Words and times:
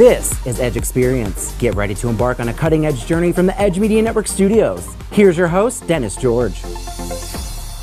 This 0.00 0.46
is 0.46 0.60
Edge 0.60 0.78
Experience. 0.78 1.54
Get 1.58 1.74
ready 1.74 1.94
to 1.96 2.08
embark 2.08 2.40
on 2.40 2.48
a 2.48 2.54
cutting 2.54 2.86
edge 2.86 3.04
journey 3.04 3.32
from 3.32 3.44
the 3.44 3.60
Edge 3.60 3.78
Media 3.78 4.00
Network 4.00 4.28
studios. 4.28 4.88
Here's 5.12 5.36
your 5.36 5.46
host, 5.46 5.86
Dennis 5.86 6.16
George. 6.16 6.58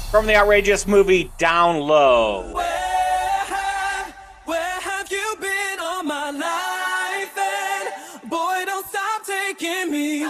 From 0.10 0.26
the 0.26 0.36
outrageous 0.36 0.88
movie 0.88 1.32
Down 1.38 1.80
Low. 1.80 2.52
Where 2.54 2.66
have, 2.66 4.16
where 4.46 4.80
have 4.80 5.12
you 5.12 5.36
been 5.40 5.80
all 5.80 6.02
my 6.02 6.32
life? 6.32 7.38
And 7.38 8.28
boy, 8.28 8.64
don't 8.66 8.88
stop 8.88 9.24
taking 9.24 9.92
me. 9.92 10.28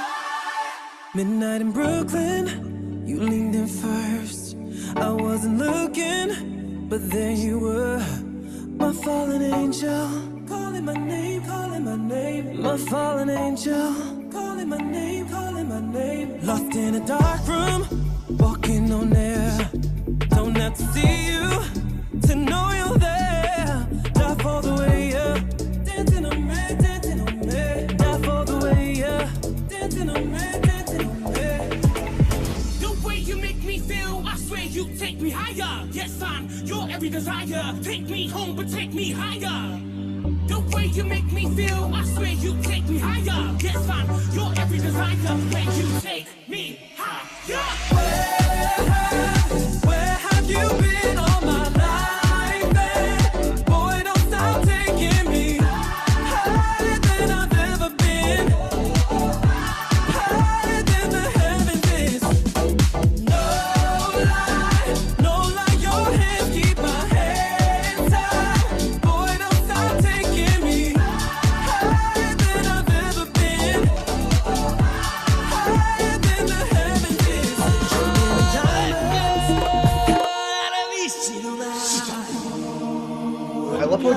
Midnight 1.16 1.62
in 1.62 1.72
Brooklyn, 1.72 3.08
you 3.08 3.22
leaned 3.22 3.56
in 3.56 3.68
first. 3.68 4.58
I 4.98 5.10
wasn't 5.10 5.58
looking, 5.58 6.90
but 6.90 7.10
there 7.10 7.32
you 7.32 7.60
were. 7.60 8.06
My 8.76 8.92
fallen 8.92 9.42
angel, 9.42 10.44
calling 10.50 10.84
my 10.84 10.94
name, 10.94 11.46
calling 11.46 11.67
my 11.88 11.96
name. 11.96 12.62
My 12.62 12.78
fallen 12.78 13.30
angel, 13.30 13.94
calling 14.32 14.70
my 14.70 14.78
name, 14.78 15.30
calling 15.30 15.70
my 15.70 15.80
name. 15.80 16.28
Lost 16.46 16.76
in 16.76 16.96
a 16.96 17.06
dark 17.06 17.48
room, 17.48 17.82
walking 18.38 18.92
on 18.92 19.16
air. 19.16 19.72
Don't 20.36 20.56
have 20.58 20.76
to 20.76 20.86
see 20.94 21.16
you 21.32 21.48
to 22.28 22.36
know 22.36 22.66
you're 22.80 22.98
there. 22.98 23.88
Die 24.14 24.36
for 24.44 24.62
the 24.68 24.74
way 24.82 25.00
you 25.16 25.28
dancing 25.86 26.26
on 26.26 26.40
me, 26.50 26.62
dancing 26.86 27.22
on 27.26 27.40
me. 27.50 27.96
Die 28.02 28.20
for 28.26 28.42
the 28.50 28.58
way 28.66 28.84
you 29.02 29.16
dancing 29.70 30.10
on 30.10 30.24
me, 30.34 30.46
dancing 30.68 31.08
on 31.10 31.24
me. 31.36 31.50
The 32.84 32.90
way 33.06 33.18
you 33.30 33.36
make 33.38 33.64
me 33.64 33.80
feel, 33.80 34.24
I 34.28 34.36
swear 34.36 34.66
you 34.78 34.84
take 34.98 35.22
me 35.22 35.30
higher. 35.30 35.88
Yes, 35.92 36.22
I'm 36.22 36.50
your 36.66 36.90
every 36.90 37.10
desire. 37.10 37.66
Take 37.82 38.10
me 38.10 38.28
home, 38.28 38.56
but 38.58 38.70
take 38.70 38.94
me 38.94 39.12
higher. 39.12 39.87
Way 40.74 40.86
you 40.88 41.04
make 41.04 41.32
me 41.32 41.48
feel, 41.56 41.92
I 41.94 42.04
swear 42.06 42.28
you 42.34 42.56
take 42.64 42.88
me 42.90 42.98
higher. 43.00 43.56
Yes, 43.60 43.90
I'm 43.90 44.08
your 44.34 44.52
every 44.58 44.80
desire. 44.80 45.16
When 45.54 45.66
you 45.78 46.00
take 46.02 46.17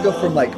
I 0.00 0.04
love 0.04 0.14
how 0.14 0.20
we 0.20 0.20
go 0.20 0.20
from 0.20 0.34
like 0.34 0.54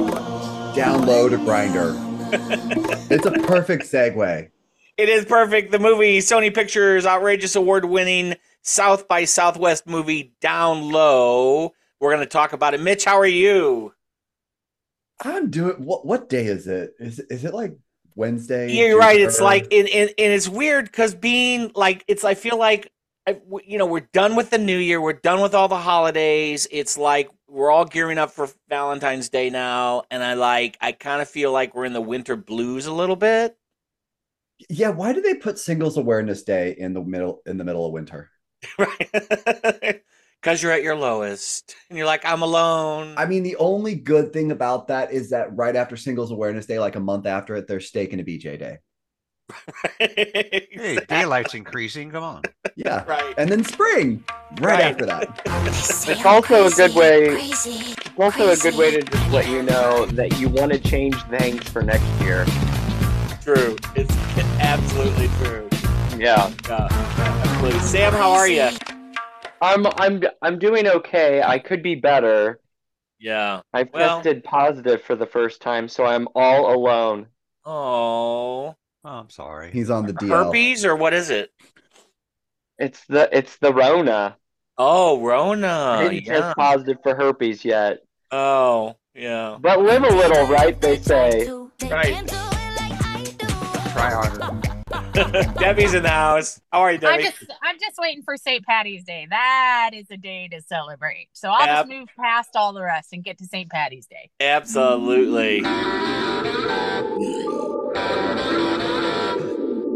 down 0.76 1.04
low 1.04 1.28
to 1.28 1.36
Grindr. 1.36 1.96
it's 3.10 3.26
a 3.26 3.32
perfect 3.32 3.82
segue. 3.84 4.48
It 4.96 5.08
is 5.08 5.24
perfect. 5.24 5.72
The 5.72 5.80
movie 5.80 6.18
Sony 6.18 6.54
Pictures 6.54 7.04
outrageous 7.06 7.56
award 7.56 7.84
winning 7.84 8.36
South 8.62 9.08
by 9.08 9.24
Southwest 9.24 9.86
movie 9.86 10.34
Down 10.40 10.92
Low. 10.92 11.72
We're 11.98 12.12
going 12.12 12.20
to 12.20 12.26
talk 12.26 12.52
about 12.52 12.74
it. 12.74 12.80
Mitch, 12.80 13.04
how 13.04 13.18
are 13.18 13.26
you? 13.26 13.92
I'm 15.24 15.50
doing 15.50 15.74
what 15.84 16.06
what 16.06 16.28
day 16.28 16.46
is 16.46 16.68
it? 16.68 16.94
Is 17.00 17.18
is 17.18 17.44
it 17.44 17.52
like 17.52 17.76
Wednesday? 18.14 18.70
Yeah, 18.72 18.86
you're 18.86 18.98
right. 18.98 19.20
It's 19.20 19.40
like, 19.40 19.64
and, 19.72 19.88
and, 19.88 20.10
and 20.10 20.32
it's 20.32 20.48
weird 20.48 20.84
because 20.84 21.14
being 21.14 21.72
like, 21.74 22.04
it's, 22.06 22.22
I 22.24 22.34
feel 22.34 22.58
like, 22.58 22.92
I- 23.26 23.40
you 23.64 23.78
know, 23.78 23.86
we're 23.86 24.08
done 24.12 24.36
with 24.36 24.50
the 24.50 24.58
new 24.58 24.78
year. 24.78 25.00
We're 25.00 25.12
done 25.14 25.40
with 25.40 25.54
all 25.54 25.68
the 25.68 25.78
holidays. 25.78 26.66
It's 26.70 26.96
like 26.98 27.30
we're 27.52 27.70
all 27.70 27.84
gearing 27.84 28.18
up 28.18 28.30
for 28.30 28.48
Valentine's 28.68 29.28
Day 29.28 29.50
now. 29.50 30.04
And 30.10 30.24
I 30.24 30.34
like, 30.34 30.78
I 30.80 30.92
kind 30.92 31.20
of 31.20 31.28
feel 31.28 31.52
like 31.52 31.74
we're 31.74 31.84
in 31.84 31.92
the 31.92 32.00
winter 32.00 32.34
blues 32.34 32.86
a 32.86 32.92
little 32.92 33.16
bit. 33.16 33.56
Yeah, 34.70 34.88
why 34.88 35.12
do 35.12 35.20
they 35.20 35.34
put 35.34 35.58
Singles 35.58 35.98
Awareness 35.98 36.44
Day 36.44 36.74
in 36.78 36.94
the 36.94 37.02
middle 37.02 37.42
in 37.46 37.58
the 37.58 37.64
middle 37.64 37.84
of 37.84 37.92
winter? 37.92 38.30
right? 38.78 40.02
Because 40.40 40.62
you're 40.62 40.72
at 40.72 40.82
your 40.82 40.96
lowest 40.96 41.74
and 41.88 41.98
you're 41.98 42.06
like, 42.06 42.24
I'm 42.24 42.42
alone. 42.42 43.14
I 43.16 43.26
mean, 43.26 43.42
the 43.42 43.56
only 43.56 43.96
good 43.96 44.32
thing 44.32 44.50
about 44.50 44.88
that 44.88 45.12
is 45.12 45.30
that 45.30 45.54
right 45.54 45.76
after 45.76 45.96
Singles 45.96 46.30
Awareness 46.30 46.66
Day, 46.66 46.78
like 46.78 46.96
a 46.96 47.00
month 47.00 47.26
after 47.26 47.54
it, 47.56 47.66
there's 47.68 47.86
Steak 47.86 48.12
and 48.12 48.20
a 48.20 48.24
BJ 48.24 48.58
Day. 48.58 48.78
Hey, 49.98 50.98
daylight's 51.08 51.54
increasing. 51.54 52.10
Come 52.10 52.24
on. 52.24 52.42
Yeah. 52.76 53.04
Right. 53.04 53.34
And 53.38 53.50
then 53.50 53.64
spring, 53.64 54.24
right, 54.60 54.60
Right. 54.60 54.80
after 54.82 55.06
that. 55.06 55.42
It's 55.66 56.24
also 56.26 56.66
a 56.66 56.70
good 56.70 56.94
way. 56.94 57.24
It's 57.26 57.94
also 58.18 58.50
a 58.50 58.56
good 58.56 58.74
way 58.76 58.90
to 58.92 59.02
just 59.02 59.30
let 59.30 59.48
you 59.48 59.62
know 59.62 60.06
that 60.06 60.38
you 60.40 60.48
want 60.48 60.72
to 60.72 60.78
change 60.78 61.20
things 61.24 61.62
for 61.68 61.82
next 61.82 62.04
year. 62.20 62.44
True. 63.42 63.76
It's 63.94 64.14
absolutely 64.60 65.28
true. 65.44 65.68
Yeah, 66.18 66.52
Yeah, 66.68 66.88
absolutely. 66.90 67.80
Sam, 67.80 68.12
how 68.12 68.30
are 68.32 68.48
you? 68.48 68.68
I'm 69.60 69.86
I'm 69.98 70.22
I'm 70.42 70.58
doing 70.58 70.86
okay. 70.88 71.42
I 71.42 71.58
could 71.58 71.82
be 71.82 71.94
better. 71.94 72.60
Yeah. 73.20 73.60
I've 73.72 73.88
Well- 73.92 74.16
tested 74.16 74.42
positive 74.44 75.02
for 75.02 75.14
the 75.14 75.26
first 75.26 75.60
time, 75.62 75.88
so 75.88 76.04
I'm 76.04 76.26
all 76.34 76.74
alone. 76.74 77.26
Oh. 77.64 78.74
Oh, 79.04 79.10
I'm 79.10 79.30
sorry. 79.30 79.70
He's 79.72 79.90
on 79.90 80.06
the 80.06 80.12
DL. 80.14 80.28
Herpes 80.46 80.84
or 80.84 80.96
what 80.96 81.12
is 81.14 81.30
it? 81.30 81.50
It's 82.78 83.04
the 83.06 83.28
it's 83.36 83.56
the 83.58 83.72
Rona. 83.72 84.36
Oh, 84.78 85.20
Rona. 85.20 85.98
didn't 86.08 86.24
Yeah. 86.24 86.40
test 86.40 86.56
positive 86.56 86.98
for 87.02 87.14
herpes 87.14 87.64
yet, 87.64 87.98
Oh, 88.30 88.96
yeah. 89.14 89.58
but 89.60 89.80
live 89.82 90.02
a 90.04 90.08
little, 90.08 90.46
right? 90.46 90.80
They 90.80 90.98
say. 90.98 91.48
Right. 91.82 92.26
Try 93.92 94.10
harder. 94.10 94.60
Debbie's 95.58 95.94
in 95.94 96.02
the 96.02 96.08
house. 96.08 96.60
How 96.72 96.80
are 96.80 96.92
you, 96.92 96.98
Debbie? 96.98 97.24
I'm 97.26 97.30
just 97.30 97.44
I'm 97.62 97.78
just 97.78 97.98
waiting 97.98 98.22
for 98.22 98.36
St. 98.36 98.64
Patty's 98.64 99.04
Day. 99.04 99.26
That 99.28 99.90
is 99.92 100.06
a 100.10 100.16
day 100.16 100.48
to 100.48 100.62
celebrate. 100.62 101.28
So 101.34 101.50
I'll 101.50 101.66
Yep. 101.66 101.76
just 101.76 101.88
move 101.88 102.08
past 102.18 102.56
all 102.56 102.72
the 102.72 102.82
rest 102.82 103.12
and 103.12 103.22
get 103.22 103.36
to 103.38 103.44
St. 103.46 103.70
Patty's 103.70 104.06
Day. 104.06 104.30
Absolutely. 104.40 105.62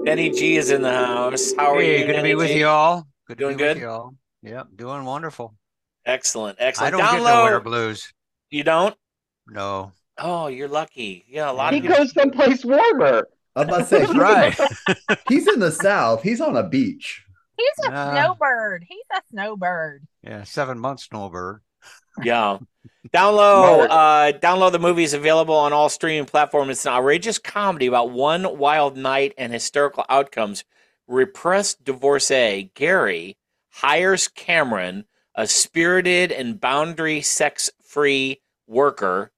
Benny 0.06 0.30
G 0.30 0.56
is 0.56 0.70
in 0.70 0.82
the 0.82 0.92
house. 0.92 1.52
How 1.58 1.74
are 1.74 1.80
Hey, 1.80 1.98
you? 2.02 2.06
good 2.06 2.12
to 2.18 2.22
be 2.22 2.36
with 2.36 2.46
G? 2.46 2.60
you 2.60 2.68
all. 2.68 3.08
Good 3.26 3.38
to 3.38 3.44
Doing 3.44 3.56
be 3.56 3.64
with 3.64 3.74
good? 3.74 3.80
you 3.80 3.88
all. 3.88 4.14
Yep, 4.44 4.68
doing 4.76 5.04
wonderful. 5.04 5.56
Excellent, 6.04 6.58
excellent. 6.60 6.94
I 6.94 6.96
don't 6.96 7.04
Down 7.04 7.14
get 7.16 7.22
low. 7.24 7.36
the 7.38 7.42
winter 7.42 7.60
blues. 7.60 8.12
You 8.50 8.62
don't? 8.62 8.94
No. 9.48 9.90
Oh, 10.16 10.46
you're 10.46 10.68
lucky. 10.68 11.24
Yeah, 11.28 11.50
a 11.50 11.52
lot 11.52 11.72
He 11.72 11.80
of 11.80 11.82
people. 11.86 11.98
goes 11.98 12.12
someplace 12.12 12.64
warmer. 12.64 13.26
I 13.56 13.64
was 13.64 13.66
about 13.68 13.78
to 13.78 13.84
say, 13.86 14.06
That's 14.06 14.14
right. 14.16 15.18
he's 15.28 15.48
in 15.48 15.58
the 15.58 15.72
South. 15.72 16.22
He's 16.22 16.40
on 16.40 16.56
a 16.56 16.62
beach. 16.68 17.24
He's 17.56 17.86
a 17.86 17.90
Nah. 17.90 18.12
snowbird. 18.12 18.84
He's 18.88 19.02
a 19.12 19.20
snowbird. 19.32 20.06
Yeah, 20.22 20.44
seven 20.44 20.78
months 20.78 21.06
snowbird. 21.06 21.62
Yeah. 22.22 22.58
Down 23.12 23.36
Low 23.36 23.82
uh 23.82 24.32
download 24.32 24.72
the 24.72 24.78
movie 24.80 25.04
is 25.04 25.14
available 25.14 25.54
on 25.54 25.72
all 25.72 25.88
streaming 25.88 26.26
platforms. 26.26 26.70
It's 26.70 26.86
an 26.86 26.92
outrageous 26.92 27.38
comedy 27.38 27.86
about 27.86 28.10
one 28.10 28.58
wild 28.58 28.96
night 28.96 29.32
and 29.38 29.52
hysterical 29.52 30.04
outcomes. 30.08 30.64
Repressed 31.06 31.84
divorcee 31.84 32.72
Gary 32.74 33.36
hires 33.70 34.26
Cameron, 34.26 35.04
a 35.34 35.46
spirited 35.46 36.32
and 36.32 36.60
boundary 36.60 37.22
sex 37.22 37.70
free 37.84 38.40
worker. 38.66 39.30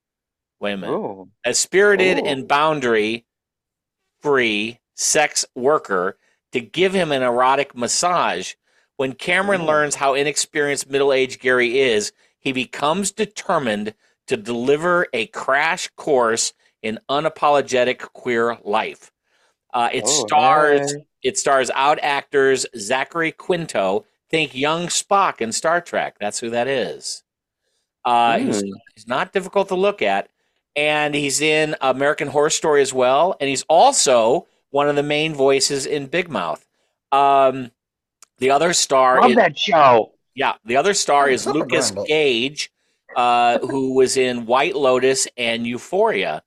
Wait 0.60 0.72
a 0.72 0.76
minute. 0.76 0.94
Oh, 0.94 1.28
A 1.44 1.54
spirited 1.54 2.18
Ooh. 2.18 2.24
and 2.27 2.48
boundary 2.48 3.27
free 4.21 4.80
sex 4.94 5.44
worker 5.54 6.16
to 6.53 6.60
give 6.60 6.94
him 6.94 7.12
an 7.12 7.22
erotic 7.22 7.77
massage. 7.77 8.54
When 8.97 9.12
Cameron 9.12 9.62
Ooh. 9.62 9.66
learns 9.66 9.94
how 9.94 10.15
inexperienced 10.15 10.91
middle 10.91 11.12
aged 11.12 11.41
Gary 11.41 11.78
is, 11.78 12.12
he 12.41 12.53
becomes 12.53 13.11
determined 13.13 13.95
to 14.27 14.37
deliver 14.37 15.07
a 15.13 15.27
crash 15.29 15.89
course 15.97 16.53
in 16.83 16.99
unapologetic 17.09 17.99
queer 18.13 18.59
life. 18.65 19.11
Uh, 19.73 19.89
it 19.93 20.05
Oh, 20.07 20.27
stars 20.27 20.93
hey. 20.93 21.05
it 21.25 21.39
stars 21.39 21.71
out 21.75 21.99
actors 22.03 22.67
Zachary 22.77 23.33
Quinto. 23.33 24.05
Think 24.31 24.55
young 24.55 24.87
Spock 24.89 25.41
in 25.41 25.53
Star 25.53 25.81
Trek. 25.81 26.17
That's 26.21 26.39
who 26.39 26.51
that 26.51 26.69
is. 26.69 27.23
Uh, 28.05 28.39
he's, 28.39 28.61
Hmm. 28.61 28.69
he's 28.95 29.07
not 29.09 29.33
difficult 29.33 29.69
to 29.69 29.75
look 29.75 30.01
at, 30.03 30.29
and 30.77 31.15
he's 31.15 31.41
in 31.41 31.75
American 31.81 32.29
Horror 32.29 32.51
Story 32.51 32.81
as 32.83 32.93
well. 32.93 33.37
And 33.41 33.49
he's 33.49 33.63
also 33.65 34.47
one 34.71 34.89
of 34.89 34.97
the 34.97 35.03
main 35.03 35.35
voices 35.35 35.87
in 35.87 36.07
Big 36.07 36.29
Mouth. 36.31 36.67
Um, 37.11 37.71
the 38.39 38.51
other 38.51 38.73
star 38.75 39.21
Love 39.21 39.31
is, 39.31 39.37
that 39.37 39.59
show. 39.59 40.13
Yeah, 40.39 40.55
the 40.65 40.77
other 40.77 40.95
star 40.95 41.29
is 41.29 41.47
Lucas 41.47 41.91
Gramble? 41.91 42.05
Gage, 42.07 42.71
uh, 43.17 43.59
who 43.59 43.95
was 43.95 44.17
in 44.17 44.47
White 44.47 44.77
Lotus 44.77 45.27
and 45.37 45.67
Euphoria. 45.67 46.43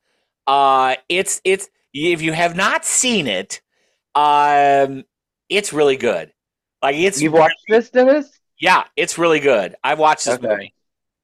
Uh, 0.47 0.95
it's 1.09 1.41
it's 1.43 1.69
if 1.93 2.21
you 2.21 2.31
have 2.33 2.55
not 2.55 2.85
seen 2.85 3.27
it, 3.27 3.61
um, 4.15 5.03
it's 5.49 5.73
really 5.73 5.97
good. 5.97 6.31
Like 6.81 6.95
it's 6.95 7.21
You've 7.21 7.33
watched 7.33 7.63
this, 7.67 7.89
Dennis? 7.89 8.39
yeah, 8.59 8.85
it's 8.95 9.17
really 9.17 9.39
good. 9.39 9.75
I've 9.83 9.99
watched 9.99 10.25
this 10.25 10.35
Okay. 10.35 10.47
movie. 10.47 10.73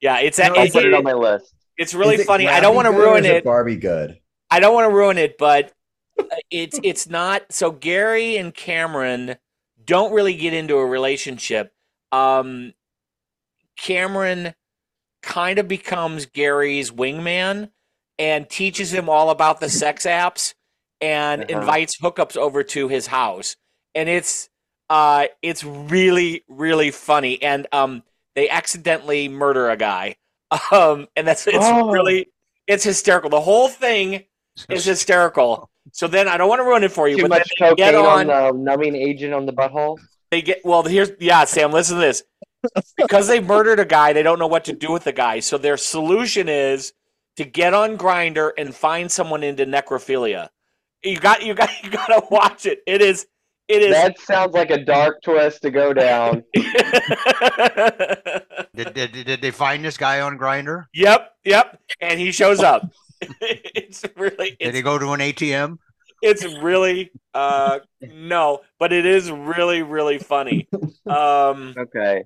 Yeah, 0.00 0.18
it's 0.20 0.38
No, 0.38 0.44
I'll 0.44 0.68
put 0.68 0.84
it 0.84 0.94
on 0.94 1.02
my 1.04 1.14
list. 1.14 1.52
it's 1.76 1.94
really 1.94 2.14
Is 2.16 2.20
it 2.20 2.26
funny. 2.26 2.46
I 2.48 2.60
don't 2.60 2.74
want 2.76 2.86
to 2.86 2.92
good 2.92 3.00
or 3.00 3.04
ruin 3.12 3.24
is 3.24 3.30
it. 3.30 3.44
Barbie 3.44 3.76
good. 3.76 4.18
I 4.50 4.60
don't 4.60 4.74
want 4.74 4.88
to 4.90 4.94
ruin 4.94 5.18
it, 5.18 5.36
but 5.38 5.72
uh, 6.18 6.24
it's 6.50 6.78
it's 6.82 7.08
not. 7.08 7.50
So 7.50 7.70
Gary 7.72 8.36
and 8.36 8.54
Cameron 8.54 9.36
don't 9.84 10.12
really 10.12 10.34
get 10.34 10.52
into 10.52 10.76
a 10.76 10.86
relationship. 10.86 11.72
Um, 12.12 12.72
Cameron 13.76 14.54
kind 15.22 15.58
of 15.58 15.68
becomes 15.68 16.26
Gary's 16.26 16.90
wingman 16.90 17.70
and 18.18 18.48
teaches 18.48 18.92
him 18.92 19.08
all 19.08 19.30
about 19.30 19.60
the 19.60 19.68
sex 19.68 20.04
apps 20.04 20.54
and 21.00 21.44
Uh-huh. 21.44 21.60
invites 21.60 21.98
hookups 21.98 22.36
over 22.36 22.62
to 22.64 22.88
his 22.88 23.06
house. 23.08 23.56
And 23.94 24.08
it's 24.08 24.48
uh 24.90 25.26
it's 25.42 25.62
really 25.64 26.44
really 26.48 26.90
funny 26.90 27.40
and 27.42 27.66
um 27.72 28.02
they 28.34 28.48
accidentally 28.48 29.28
murder 29.28 29.68
a 29.70 29.76
guy. 29.76 30.16
Um 30.72 31.06
and 31.14 31.26
that's 31.26 31.46
it's 31.46 31.56
Oh. 31.60 31.90
really 31.90 32.28
it's 32.66 32.84
hysterical. 32.84 33.30
The 33.30 33.40
whole 33.40 33.68
thing 33.68 34.24
is 34.68 34.84
hysterical. 34.84 35.70
So 35.92 36.06
then 36.08 36.26
I 36.28 36.36
don't 36.36 36.48
want 36.48 36.60
to 36.60 36.64
ruin 36.64 36.84
it 36.84 36.92
for 36.92 37.08
you, 37.08 37.16
Too 37.16 37.22
but 37.22 37.30
much 37.30 37.50
they 37.60 37.74
get 37.74 37.94
cocaine 37.94 37.94
on 37.94 38.30
on 38.30 38.54
the 38.56 38.58
numbing 38.58 38.94
agent 38.96 39.32
on 39.34 39.46
the 39.46 39.52
butthole. 39.52 39.98
They 40.30 40.42
get 40.42 40.60
well 40.64 40.82
here's 40.82 41.10
yeah 41.18 41.44
sam 41.44 41.72
listen 41.72 41.96
to 41.96 42.02
this. 42.02 42.22
Because 42.96 43.28
they 43.28 43.40
murdered 43.40 43.80
a 43.80 43.84
guy 43.84 44.12
they 44.12 44.22
don't 44.22 44.38
know 44.38 44.46
what 44.46 44.64
to 44.64 44.72
do 44.72 44.92
with 44.92 45.04
the 45.04 45.12
guy. 45.12 45.40
So 45.40 45.58
their 45.58 45.76
solution 45.76 46.48
is 46.48 46.92
to 47.36 47.44
get 47.44 47.72
on 47.72 47.96
Grindr 47.96 48.50
and 48.58 48.74
find 48.74 49.10
someone 49.10 49.42
into 49.42 49.64
necrophilia. 49.64 50.48
You 51.02 51.18
got 51.18 51.44
you 51.44 51.54
got 51.54 51.70
you 51.82 51.90
got 51.90 52.08
to 52.08 52.22
watch 52.30 52.66
it. 52.66 52.80
It 52.86 53.00
is 53.00 53.26
it 53.68 53.82
is. 53.82 53.94
That 53.94 54.18
sounds 54.18 54.54
like 54.54 54.70
a 54.70 54.82
dark 54.82 55.22
twist 55.22 55.62
to 55.62 55.70
go 55.70 55.92
down. 55.92 56.42
Did, 58.74 58.94
did, 58.94 59.12
did 59.12 59.42
they 59.42 59.50
find 59.50 59.84
this 59.84 59.96
guy 59.96 60.20
on 60.20 60.38
Grindr? 60.38 60.84
yep 60.94 61.32
yep. 61.44 61.80
And 62.00 62.20
he 62.20 62.30
shows 62.32 62.60
up. 62.60 62.88
It's 63.40 64.04
really 64.16 64.56
Did 64.60 64.76
he 64.76 64.82
go 64.82 64.96
to 64.98 65.10
an 65.10 65.18
ATM? 65.18 65.78
It's 66.22 66.44
really 66.60 67.10
uh 67.34 67.78
no 68.02 68.60
but 68.78 68.92
it 68.92 69.06
is 69.06 69.30
really 69.30 69.82
really 69.82 70.18
funny 70.18 70.68
um 71.06 71.74
Okay, 71.76 72.24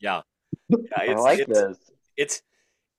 yeah, 0.00 0.22
yeah 0.68 0.78
I 0.96 1.14
like 1.14 1.40
it's, 1.40 1.48
this. 1.48 1.78
it's 2.16 2.42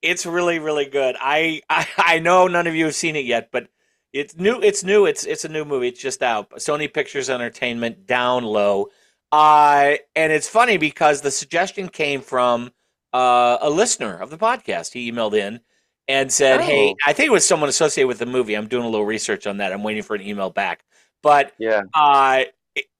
it's 0.03 0.25
really 0.25 0.59
really 0.59 0.85
good. 0.85 1.15
I, 1.19 1.61
I 1.69 1.87
I 1.97 2.19
know 2.19 2.47
none 2.47 2.67
of 2.67 2.75
you 2.75 2.85
have 2.85 2.95
seen 2.95 3.15
it 3.15 3.25
yet, 3.25 3.49
but 3.51 3.67
it's 4.11 4.35
new. 4.35 4.61
It's 4.61 4.83
new. 4.83 5.05
It's 5.05 5.25
it's 5.25 5.45
a 5.45 5.49
new 5.49 5.65
movie. 5.65 5.87
It's 5.87 6.01
just 6.01 6.21
out. 6.21 6.51
Sony 6.57 6.93
Pictures 6.93 7.29
Entertainment, 7.29 8.05
down 8.05 8.43
low. 8.43 8.89
Uh, 9.31 9.95
and 10.15 10.31
it's 10.31 10.47
funny 10.47 10.77
because 10.77 11.21
the 11.21 11.31
suggestion 11.31 11.89
came 11.89 12.21
from 12.21 12.71
uh, 13.13 13.57
a 13.61 13.69
listener 13.69 14.15
of 14.15 14.29
the 14.29 14.37
podcast. 14.37 14.93
He 14.93 15.11
emailed 15.11 15.33
in 15.33 15.61
and 16.07 16.31
said, 16.31 16.61
"Hey, 16.61 16.89
Oh. 16.89 16.95
I 17.05 17.13
think 17.13 17.27
it 17.27 17.31
was 17.31 17.45
someone 17.45 17.69
associated 17.69 18.07
with 18.07 18.19
the 18.19 18.25
movie. 18.25 18.55
I'm 18.55 18.67
doing 18.67 18.83
a 18.85 18.89
little 18.89 19.05
research 19.05 19.47
on 19.47 19.57
that. 19.57 19.71
I'm 19.73 19.83
waiting 19.83 20.03
for 20.03 20.15
an 20.15 20.21
email 20.21 20.49
back." 20.49 20.83
But 21.21 21.53
Yeah. 21.57 21.83
uh, 21.93 22.43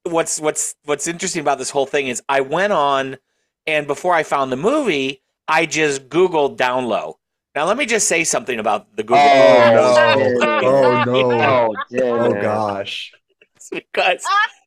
what's 0.03 0.39
what's 0.39 0.75
what's 0.85 1.07
interesting 1.07 1.41
about 1.41 1.57
this 1.57 1.69
whole 1.69 1.85
thing 1.85 2.07
is 2.07 2.21
I 2.29 2.41
went 2.41 2.73
on 2.73 3.17
and 3.65 3.88
before 3.88 4.13
I 4.13 4.23
found 4.23 4.51
the 4.51 4.57
movie, 4.57 5.21
I 5.47 5.65
just 5.65 6.09
Googled 6.09 6.57
down 6.57 6.85
low. 6.85 7.19
Now 7.55 7.65
let 7.65 7.77
me 7.77 7.85
just 7.85 8.07
say 8.07 8.23
something 8.23 8.59
about 8.59 8.95
the 8.95 9.03
Google 9.03 9.19
Oh, 9.19 9.73
no. 9.73 10.59
Oh, 10.63 11.03
no. 11.06 11.73
Oh, 12.01 12.01
Oh 12.01 12.33
gosh. 12.41 13.11
because 13.71 14.25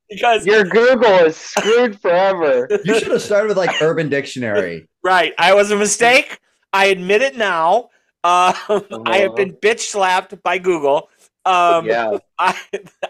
because 0.09 0.47
Your 0.47 0.65
Google 0.65 1.15
is 1.27 1.37
screwed 1.37 2.01
forever. 2.01 2.69
You 2.85 2.99
should 2.99 3.11
have 3.11 3.23
started 3.23 3.49
with 3.49 3.57
like 3.57 3.83
Urban 3.83 4.09
Dictionary. 4.09 4.89
right, 5.03 5.33
I 5.39 5.55
was 5.55 5.71
a 5.71 5.77
mistake. 5.77 6.39
I 6.73 6.87
admit 6.87 7.23
it 7.23 7.37
now. 7.37 7.89
Um, 8.27 9.03
I 9.07 9.19
have 9.19 9.37
been 9.37 9.53
bitch 9.53 9.81
slapped 9.81 10.43
by 10.43 10.59
Google. 10.59 11.09
Um, 11.45 11.87
yeah. 11.87 12.19
I 12.39 12.59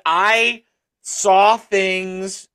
I 0.04 0.62
saw 1.02 1.56
things 1.56 2.48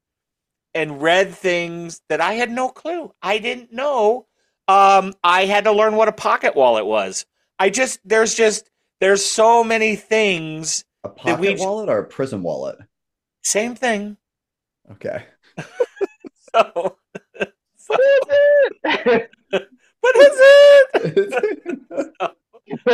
and 0.73 1.01
read 1.01 1.33
things 1.33 2.01
that 2.09 2.21
I 2.21 2.33
had 2.33 2.51
no 2.51 2.69
clue. 2.69 3.13
I 3.21 3.39
didn't 3.39 3.73
know. 3.73 4.27
Um, 4.67 5.13
I 5.23 5.45
had 5.45 5.63
to 5.65 5.71
learn 5.71 5.95
what 5.95 6.07
a 6.07 6.13
pocket 6.13 6.55
wallet 6.55 6.85
was. 6.85 7.25
I 7.59 7.69
just 7.69 7.99
there's 8.05 8.35
just 8.35 8.69
there's 8.99 9.25
so 9.25 9.63
many 9.63 9.95
things. 9.95 10.85
A 11.03 11.09
we 11.09 11.15
pocket 11.15 11.57
j- 11.57 11.65
wallet 11.65 11.89
or 11.89 11.99
a 11.99 12.05
prison 12.05 12.43
wallet? 12.43 12.77
Same 13.43 13.75
thing. 13.75 14.17
Okay. 14.91 15.25
So 16.53 16.97
What 17.87 17.99
is 18.01 18.19
it? 18.83 19.29
what 20.01 20.15
is 20.17 20.33
it? 20.33 21.17
Is- 21.17 22.31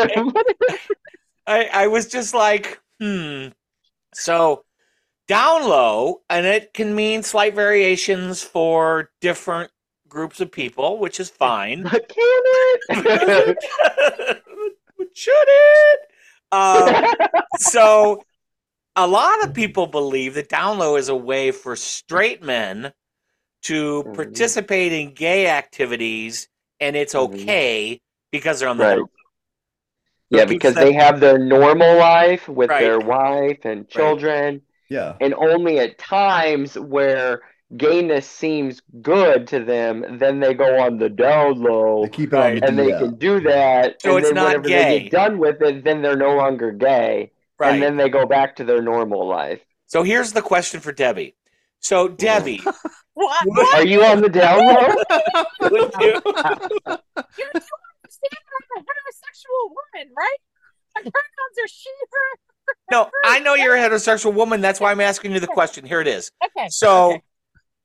I, 1.48 1.70
I 1.74 1.88
was 1.88 2.08
just 2.08 2.34
like, 2.34 2.80
hmm. 3.00 3.48
So 4.14 4.64
down 5.28 5.64
low, 5.68 6.22
and 6.30 6.46
it 6.46 6.74
can 6.74 6.96
mean 6.96 7.24
slight 7.24 7.54
variations 7.56 8.42
for 8.44 9.12
different 9.22 9.72
groups 10.08 10.40
of 10.40 10.52
people, 10.52 11.00
which 11.00 11.20
is 11.20 11.30
fine. 11.30 11.84
But 11.84 12.08
can 12.10 12.18
it? 12.90 13.64
Should 15.14 15.34
it? 15.48 16.00
Um, 16.52 17.16
so 17.58 18.24
a 18.96 19.06
lot 19.08 19.44
of 19.44 19.54
people 19.54 19.88
believe 19.88 20.34
that 20.36 20.50
down 20.50 20.80
low 20.80 20.96
is 20.96 21.10
a 21.10 21.16
way 21.16 21.52
for 21.52 21.76
straight 21.76 22.42
men 22.42 22.94
to 23.64 24.04
Mhm. 24.04 24.16
participate 24.16 24.94
in 24.94 25.14
gay 25.14 25.48
activities, 25.48 26.48
and 26.80 26.96
it's 26.96 27.14
Mhm. 27.14 27.34
okay 27.34 28.02
because 28.32 28.60
they're 28.60 28.70
on 28.70 28.78
the 28.78 28.84
Right. 28.86 29.04
Down 30.32 30.40
yeah, 30.40 30.46
because 30.46 30.76
they 30.76 30.94
have 30.94 31.20
their 31.20 31.38
normal 31.38 31.98
life 31.98 32.48
with 32.50 32.70
Right. 32.70 32.82
their 32.82 33.00
wife 33.00 33.60
and 33.64 33.88
children, 33.90 34.62
Yeah. 34.90 35.14
and 35.22 35.34
only 35.34 35.80
at 35.80 35.98
times 35.98 36.78
where 36.78 37.42
gayness 37.76 38.26
seems 38.28 38.82
good 39.02 39.48
to 39.48 39.60
them, 39.64 40.18
then 40.20 40.40
they 40.40 40.54
go 40.54 40.80
on 40.80 40.98
the 41.00 41.10
down 41.10 41.62
low. 41.62 42.04
They 42.04 42.10
keep 42.10 42.34
on 42.34 42.40
Right. 42.40 42.64
and 42.64 42.80
they 42.80 42.92
DL. 42.92 43.00
can 43.00 43.16
do 43.16 43.40
that. 43.42 44.02
So 44.02 44.12
and 44.12 44.20
it's 44.20 44.28
then 44.30 44.36
not 44.36 44.46
whenever 44.48 44.64
they 44.70 44.70
gay. 44.70 45.00
get 45.04 45.12
done 45.12 45.38
with 45.38 45.62
it, 45.62 45.84
then 45.84 46.02
they're 46.02 46.16
no 46.16 46.36
longer 46.36 46.72
gay. 46.72 47.32
Right. 47.60 47.74
And 47.74 47.82
then 47.84 47.98
they 47.98 48.08
go 48.10 48.26
back 48.26 48.56
to 48.58 48.64
their 48.64 48.82
normal 48.82 49.28
life. 49.28 49.60
So 49.88 50.04
here's 50.04 50.32
the 50.34 50.42
question 50.42 50.80
for 50.80 50.92
Debbie. 50.94 51.36
So 51.80 52.08
Debbie, 52.08 52.62
What? 53.14 53.46
would, 53.48 53.76
Are 53.76 53.86
you 53.86 54.04
on 54.04 54.22
the 54.22 54.30
down 54.30 54.60
low? 54.60 54.96
would 55.70 55.94
you, 56.00 56.22
You 58.24 58.67
do 59.12 59.28
understand 59.28 59.58
that 60.04 60.04
I'm 60.04 60.04
a 60.04 60.04
heterosexual 60.04 60.04
woman, 60.04 60.14
right? 60.18 60.38
My 60.96 61.02
pronouns 61.02 61.58
are 61.64 61.68
she, 61.68 61.90
her. 62.12 62.74
no, 62.92 63.10
I 63.26 63.40
know 63.40 63.54
you're 63.54 63.76
a 63.76 63.80
heterosexual 63.80 64.34
woman. 64.34 64.62
That's 64.62 64.80
why 64.80 64.92
I'm 64.92 65.02
asking 65.02 65.32
you 65.32 65.40
the 65.40 65.48
question. 65.48 65.86
Here 65.86 66.02
it 66.02 66.08
is. 66.08 66.32
Okay. 66.44 66.68
So 66.70 67.14
okay. 67.14 67.22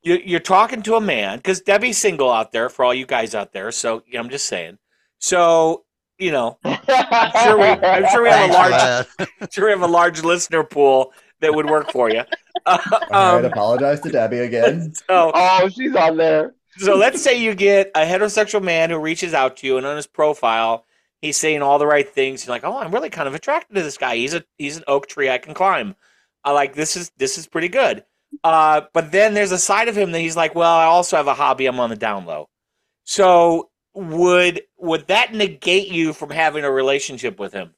you, 0.01 0.19
you're 0.25 0.39
talking 0.39 0.81
to 0.83 0.95
a 0.95 1.01
man 1.01 1.37
because 1.37 1.61
Debbie's 1.61 1.97
single 1.97 2.31
out 2.31 2.51
there 2.51 2.69
for 2.69 2.85
all 2.85 2.93
you 2.93 3.05
guys 3.05 3.35
out 3.35 3.53
there. 3.53 3.71
So 3.71 4.03
yeah, 4.11 4.19
I'm 4.19 4.29
just 4.29 4.47
saying. 4.47 4.77
So 5.19 5.85
you 6.19 6.31
know, 6.31 6.57
sure 6.63 7.57
we- 7.57 7.65
I'm 7.65 8.07
sure 8.09 8.23
we 8.23 8.29
have 8.29 8.49
a 8.49 8.53
Thanks 8.53 8.55
for 8.55 8.69
large- 8.69 9.51
sure 9.51 9.65
we 9.65 9.71
have 9.71 9.81
a 9.81 9.87
large 9.87 10.23
listener 10.23 10.63
pool 10.63 11.13
that 11.41 11.53
would 11.53 11.65
work 11.69 11.91
for 11.91 12.09
you. 12.09 12.23
Uh, 12.65 12.77
All 13.11 13.35
right, 13.35 13.45
um, 13.45 13.51
apologize 13.51 13.99
to 14.01 14.09
Debbie 14.11 14.39
again. 14.39 14.93
so 15.07 15.31
oh, 15.33 15.69
she's 15.69 15.95
on 15.95 16.17
there. 16.17 16.55
so 16.77 16.95
let's 16.95 17.21
say 17.21 17.41
you 17.41 17.55
get 17.55 17.91
a 17.95 18.01
heterosexual 18.05 18.63
man 18.63 18.89
who 18.89 18.99
reaches 18.99 19.33
out 19.33 19.57
to 19.57 19.67
you 19.67 19.77
and 19.77 19.85
on 19.85 19.95
his 19.95 20.07
profile 20.07 20.85
he's 21.23 21.37
saying 21.37 21.61
all 21.63 21.79
the 21.79 21.87
right 21.87 22.09
things 22.09 22.45
you're 22.45 22.55
like 22.55 22.65
oh 22.65 22.77
i'm 22.77 22.93
really 22.93 23.09
kind 23.09 23.27
of 23.27 23.35
attracted 23.35 23.75
to 23.75 23.83
this 23.83 23.97
guy 23.97 24.15
he's 24.17 24.35
a 24.35 24.43
he's 24.57 24.77
an 24.77 24.83
oak 24.87 25.07
tree 25.07 25.29
i 25.29 25.39
can 25.39 25.55
climb 25.55 25.95
i 26.43 26.51
like 26.51 26.75
this 26.75 26.95
is 26.97 27.11
this 27.17 27.37
is 27.37 27.47
pretty 27.47 27.69
good 27.69 28.05
uh, 28.45 28.81
but 28.93 29.11
then 29.11 29.33
there's 29.33 29.53
a 29.53 29.59
side 29.59 29.87
of 29.87 29.97
him 29.97 30.11
that 30.11 30.19
he's 30.19 30.37
like 30.37 30.55
well 30.55 30.73
i 30.73 30.85
also 30.85 31.17
have 31.17 31.27
a 31.27 31.33
hobby 31.33 31.65
i'm 31.65 31.79
on 31.79 31.89
the 31.89 31.95
down 31.95 32.25
low 32.25 32.49
so 33.05 33.69
would 33.95 34.61
would 34.77 35.07
that 35.07 35.33
negate 35.33 35.89
you 35.89 36.13
from 36.13 36.31
having 36.31 36.65
a 36.65 36.71
relationship 36.71 37.39
with 37.39 37.53
him 37.53 37.73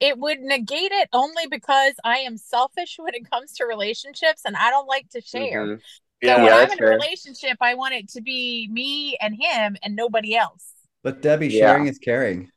it 0.00 0.18
would 0.18 0.40
negate 0.40 0.92
it 0.92 1.08
only 1.12 1.46
because 1.46 1.94
I 2.04 2.18
am 2.18 2.38
selfish 2.38 2.96
when 2.98 3.14
it 3.14 3.30
comes 3.30 3.52
to 3.54 3.66
relationships 3.66 4.42
and 4.46 4.56
I 4.56 4.70
don't 4.70 4.86
like 4.86 5.10
to 5.10 5.20
share. 5.20 5.66
Mhm. 5.66 5.80
So 6.24 6.36
Yeah, 6.36 6.42
when 6.42 6.52
I'm 6.52 6.62
that's 6.62 6.72
in 6.72 6.78
a 6.80 6.82
fair. 6.82 6.98
relationship, 6.98 7.58
I 7.60 7.74
want 7.74 7.94
it 7.94 8.08
to 8.10 8.22
be 8.22 8.68
me 8.70 9.16
and 9.20 9.34
him 9.34 9.76
and 9.82 9.96
nobody 9.96 10.34
else. 10.36 10.72
But 11.02 11.20
Debbie, 11.22 11.48
Yeah. 11.48 11.70
sharing 11.70 11.86
is 11.86 11.98
caring. 11.98 12.50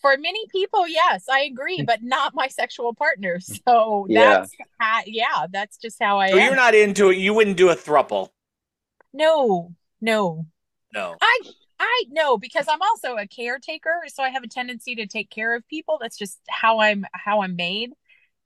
For 0.00 0.16
many 0.16 0.46
people, 0.48 0.86
yes, 0.86 1.24
I 1.30 1.40
agree, 1.40 1.80
mm. 1.80 1.86
but 1.86 2.02
not 2.02 2.34
my 2.34 2.48
sexual 2.48 2.94
partner. 2.94 3.38
Mm. 3.38 3.60
So 3.66 4.06
Yeah. 4.08 4.30
that's 4.30 4.52
how, 4.78 5.00
yeah, 5.06 5.46
that's 5.52 5.76
just 5.78 5.96
how 6.00 6.18
I 6.18 6.30
so 6.30 6.38
am. 6.38 6.44
you're 6.44 6.56
not 6.56 6.74
into 6.74 7.10
it 7.10 7.18
you 7.18 7.34
wouldn't 7.34 7.56
do 7.56 7.68
a 7.70 7.76
thruple 7.76 8.30
no, 9.12 9.74
no. 10.00 10.46
no 10.92 11.16
I 11.20 11.40
I 11.80 12.04
know 12.10 12.36
because 12.36 12.66
I'm 12.68 12.82
also 12.82 13.16
a 13.16 13.26
caretaker, 13.26 14.02
so 14.08 14.22
I 14.22 14.28
have 14.28 14.44
a 14.44 14.48
tendency 14.48 14.94
to 14.96 15.06
take 15.06 15.30
care 15.30 15.54
of 15.54 15.66
people. 15.66 15.98
That's 16.00 16.18
just 16.18 16.38
how 16.48 16.80
I'm 16.80 17.06
how 17.12 17.40
I'm 17.42 17.56
made. 17.56 17.92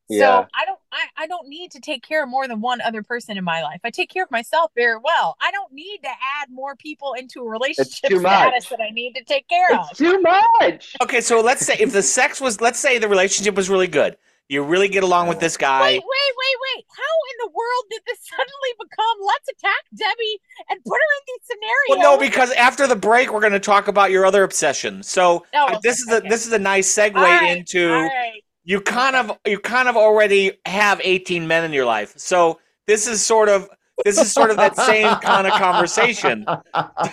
Yeah. 0.08 0.42
So 0.42 0.48
I 0.54 0.64
don't 0.66 0.78
I, 0.92 1.24
I 1.24 1.26
don't 1.26 1.48
need 1.48 1.70
to 1.72 1.80
take 1.80 2.02
care 2.02 2.22
of 2.22 2.28
more 2.28 2.46
than 2.46 2.60
one 2.60 2.80
other 2.80 3.02
person 3.02 3.36
in 3.38 3.44
my 3.44 3.62
life. 3.62 3.80
I 3.84 3.90
take 3.90 4.10
care 4.10 4.22
of 4.22 4.30
myself 4.30 4.70
very 4.74 4.98
well. 5.02 5.36
I 5.40 5.50
don't 5.50 5.72
need 5.72 5.98
to 6.02 6.08
add 6.10 6.50
more 6.50 6.76
people 6.76 7.14
into 7.14 7.40
a 7.40 7.48
relationship 7.48 8.10
too 8.10 8.20
much. 8.20 8.32
status 8.32 8.68
that 8.68 8.80
I 8.80 8.90
need 8.90 9.14
to 9.14 9.24
take 9.24 9.48
care 9.48 9.74
of. 9.78 9.90
Too 9.96 10.20
much. 10.20 10.94
Okay, 11.02 11.20
so 11.20 11.40
let's 11.40 11.64
say 11.64 11.76
if 11.80 11.92
the 11.92 12.02
sex 12.02 12.40
was, 12.40 12.60
let's 12.60 12.78
say 12.78 12.98
the 12.98 13.08
relationship 13.08 13.54
was 13.54 13.70
really 13.70 13.88
good. 13.88 14.16
You 14.48 14.62
really 14.62 14.88
get 14.88 15.02
along 15.02 15.28
with 15.28 15.40
this 15.40 15.56
guy. 15.56 15.80
Wait, 15.80 15.92
wait, 15.94 16.02
wait, 16.02 16.56
wait. 16.76 16.84
How 16.90 17.02
in 17.02 17.46
the 17.46 17.52
world 17.56 17.84
did 17.90 18.02
this 18.06 18.18
suddenly 18.28 18.72
become 18.78 19.16
let's 19.26 19.48
attack 19.48 19.84
Debbie 19.96 20.38
and 20.68 20.84
put 20.84 20.92
her 20.92 21.16
in 21.16 21.22
these 21.26 21.40
scenarios? 21.46 21.88
Well, 21.88 22.18
no, 22.18 22.18
because 22.20 22.52
after 22.52 22.86
the 22.86 22.94
break, 22.96 23.32
we're 23.32 23.40
going 23.40 23.54
to 23.54 23.58
talk 23.58 23.88
about 23.88 24.10
your 24.10 24.26
other 24.26 24.42
obsession. 24.42 25.02
So 25.02 25.46
Oh, 25.54 25.66
uh, 25.68 25.78
this 25.82 25.98
is 25.98 26.08
a 26.08 26.16
okay. 26.18 26.28
this 26.28 26.46
is 26.46 26.52
a 26.52 26.58
nice 26.58 26.94
segue 26.94 27.16
All 27.16 27.22
right, 27.22 27.56
into 27.56 27.90
all 27.90 28.02
right. 28.02 28.43
You 28.64 28.80
kind 28.80 29.14
of 29.16 29.38
you 29.46 29.58
kind 29.58 29.88
of 29.88 29.96
already 29.96 30.52
have 30.66 31.00
18 31.02 31.46
men 31.46 31.64
in 31.64 31.72
your 31.72 31.84
life. 31.84 32.14
So 32.16 32.60
this 32.86 33.06
is 33.06 33.24
sort 33.24 33.48
of 33.48 33.68
this 34.04 34.18
is 34.18 34.32
sort 34.32 34.50
of 34.50 34.56
that 34.56 34.76
same 34.76 35.14
kind 35.16 35.46
of 35.46 35.52
conversation. 35.54 36.44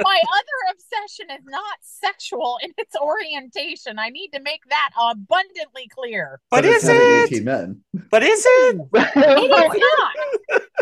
My 0.00 0.20
other 0.22 0.72
obsession 0.72 1.26
is 1.30 1.44
not 1.46 1.78
sexual 1.82 2.58
in 2.62 2.72
its 2.78 2.94
orientation. 2.96 3.98
I 3.98 4.08
need 4.10 4.28
to 4.30 4.40
make 4.40 4.60
that 4.70 4.90
abundantly 4.98 5.88
clear. 5.90 6.40
but 6.50 6.64
it's 6.64 6.84
is 6.84 6.90
it? 6.90 7.32
18 7.32 7.44
men. 7.44 7.80
But 8.10 8.22
is 8.22 8.44
it? 8.46 8.80
It 8.94 9.74
is 9.74 9.82
not. 9.82 10.62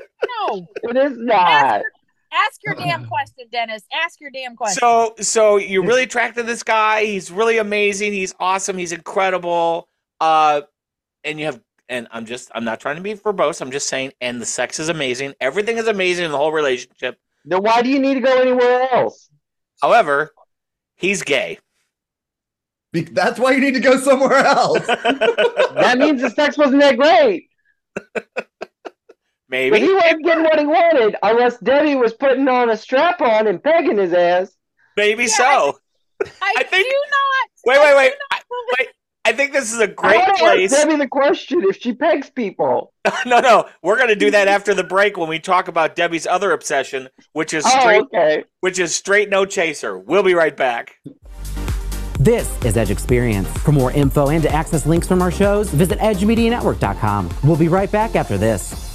No. 0.48 0.66
it 0.82 0.96
is 0.96 1.16
not. 1.18 1.82
Ask 2.36 2.60
your 2.64 2.74
damn 2.74 3.06
question, 3.06 3.46
Dennis. 3.50 3.82
Ask 4.04 4.20
your 4.20 4.30
damn 4.30 4.56
question. 4.56 4.80
So 4.80 5.14
so 5.20 5.56
you're 5.56 5.84
really 5.84 6.02
attracted 6.02 6.42
to 6.42 6.46
this 6.46 6.62
guy. 6.62 7.04
He's 7.04 7.30
really 7.30 7.58
amazing. 7.58 8.12
He's 8.12 8.34
awesome. 8.38 8.76
He's 8.76 8.92
incredible. 8.92 9.88
Uh, 10.20 10.62
and 11.24 11.38
you 11.38 11.46
have 11.46 11.60
and 11.88 12.08
I'm 12.10 12.26
just 12.26 12.50
I'm 12.54 12.64
not 12.64 12.80
trying 12.80 12.96
to 12.96 13.02
be 13.02 13.14
verbose. 13.14 13.60
I'm 13.60 13.70
just 13.70 13.88
saying. 13.88 14.12
And 14.20 14.40
the 14.40 14.46
sex 14.46 14.78
is 14.78 14.88
amazing. 14.88 15.34
Everything 15.40 15.78
is 15.78 15.86
amazing 15.86 16.24
in 16.24 16.30
the 16.30 16.36
whole 16.36 16.52
relationship. 16.52 17.18
Then 17.44 17.62
why 17.62 17.82
do 17.82 17.88
you 17.88 17.98
need 17.98 18.14
to 18.14 18.20
go 18.20 18.40
anywhere 18.40 18.88
else? 18.92 19.30
However, 19.80 20.32
he's 20.96 21.22
gay. 21.22 21.58
Be- 22.92 23.02
That's 23.02 23.38
why 23.38 23.52
you 23.52 23.60
need 23.60 23.74
to 23.74 23.80
go 23.80 23.98
somewhere 23.98 24.38
else. 24.38 24.86
That 25.76 25.98
means 25.98 26.22
the 26.22 26.30
sex 26.30 26.56
wasn't 26.56 26.80
that 26.80 26.96
great. 26.96 27.50
Maybe. 29.48 29.70
But 29.70 29.80
he 29.82 29.92
wasn't 29.94 30.24
getting 30.24 30.44
what 30.44 30.58
he 30.58 30.66
wanted 30.66 31.16
unless 31.22 31.58
Debbie 31.58 31.94
was 31.94 32.12
putting 32.14 32.48
on 32.48 32.70
a 32.70 32.76
strap 32.76 33.20
on 33.20 33.46
and 33.46 33.62
pegging 33.62 33.98
his 33.98 34.12
ass. 34.12 34.50
Maybe 34.96 35.24
Yeah, 35.24 35.28
so. 35.28 35.78
I, 36.42 36.54
I 36.58 36.62
think- 36.64 36.84
do 36.88 36.96
not. 37.10 37.50
Wait, 37.66 37.78
wait, 37.80 37.96
wait. 37.96 38.12
I, 38.30 38.40
wait. 38.78 38.88
I 39.24 39.32
think 39.32 39.52
this 39.52 39.72
is 39.72 39.80
a 39.80 39.88
great 39.88 40.18
want 40.18 40.36
to 40.36 40.42
place. 40.44 40.72
ask 40.72 40.82
Debbie 40.86 40.96
the 40.98 41.08
question 41.08 41.62
if 41.64 41.78
she 41.80 41.92
pegs 41.92 42.30
people. 42.30 42.92
no, 43.26 43.40
no. 43.40 43.68
We're 43.82 43.96
going 43.96 44.08
to 44.08 44.14
do 44.16 44.30
that 44.30 44.46
after 44.46 44.72
the 44.72 44.84
break 44.84 45.16
when 45.16 45.28
we 45.28 45.40
talk 45.40 45.66
about 45.66 45.96
Debbie's 45.96 46.28
other 46.28 46.52
obsession, 46.52 47.08
which 47.32 47.52
is 47.52 47.64
Oh, 47.66 47.80
straight 47.80 48.02
okay. 48.02 48.44
which 48.60 48.78
is 48.78 48.94
straight 48.94 49.28
no 49.28 49.44
chaser. 49.44 49.98
We'll 49.98 50.22
be 50.22 50.34
right 50.34 50.56
back. 50.56 50.96
This 52.20 52.48
is 52.64 52.76
Edge 52.76 52.90
Experience. 52.90 53.48
For 53.58 53.72
more 53.72 53.90
info 53.92 54.28
and 54.28 54.42
to 54.44 54.50
access 54.52 54.86
links 54.86 55.08
from 55.08 55.20
our 55.20 55.32
shows, 55.32 55.70
visit 55.70 55.98
edgemedianetwork.com. 55.98 57.30
We'll 57.42 57.56
be 57.56 57.68
right 57.68 57.90
back 57.90 58.14
after 58.14 58.38
this. 58.38 58.85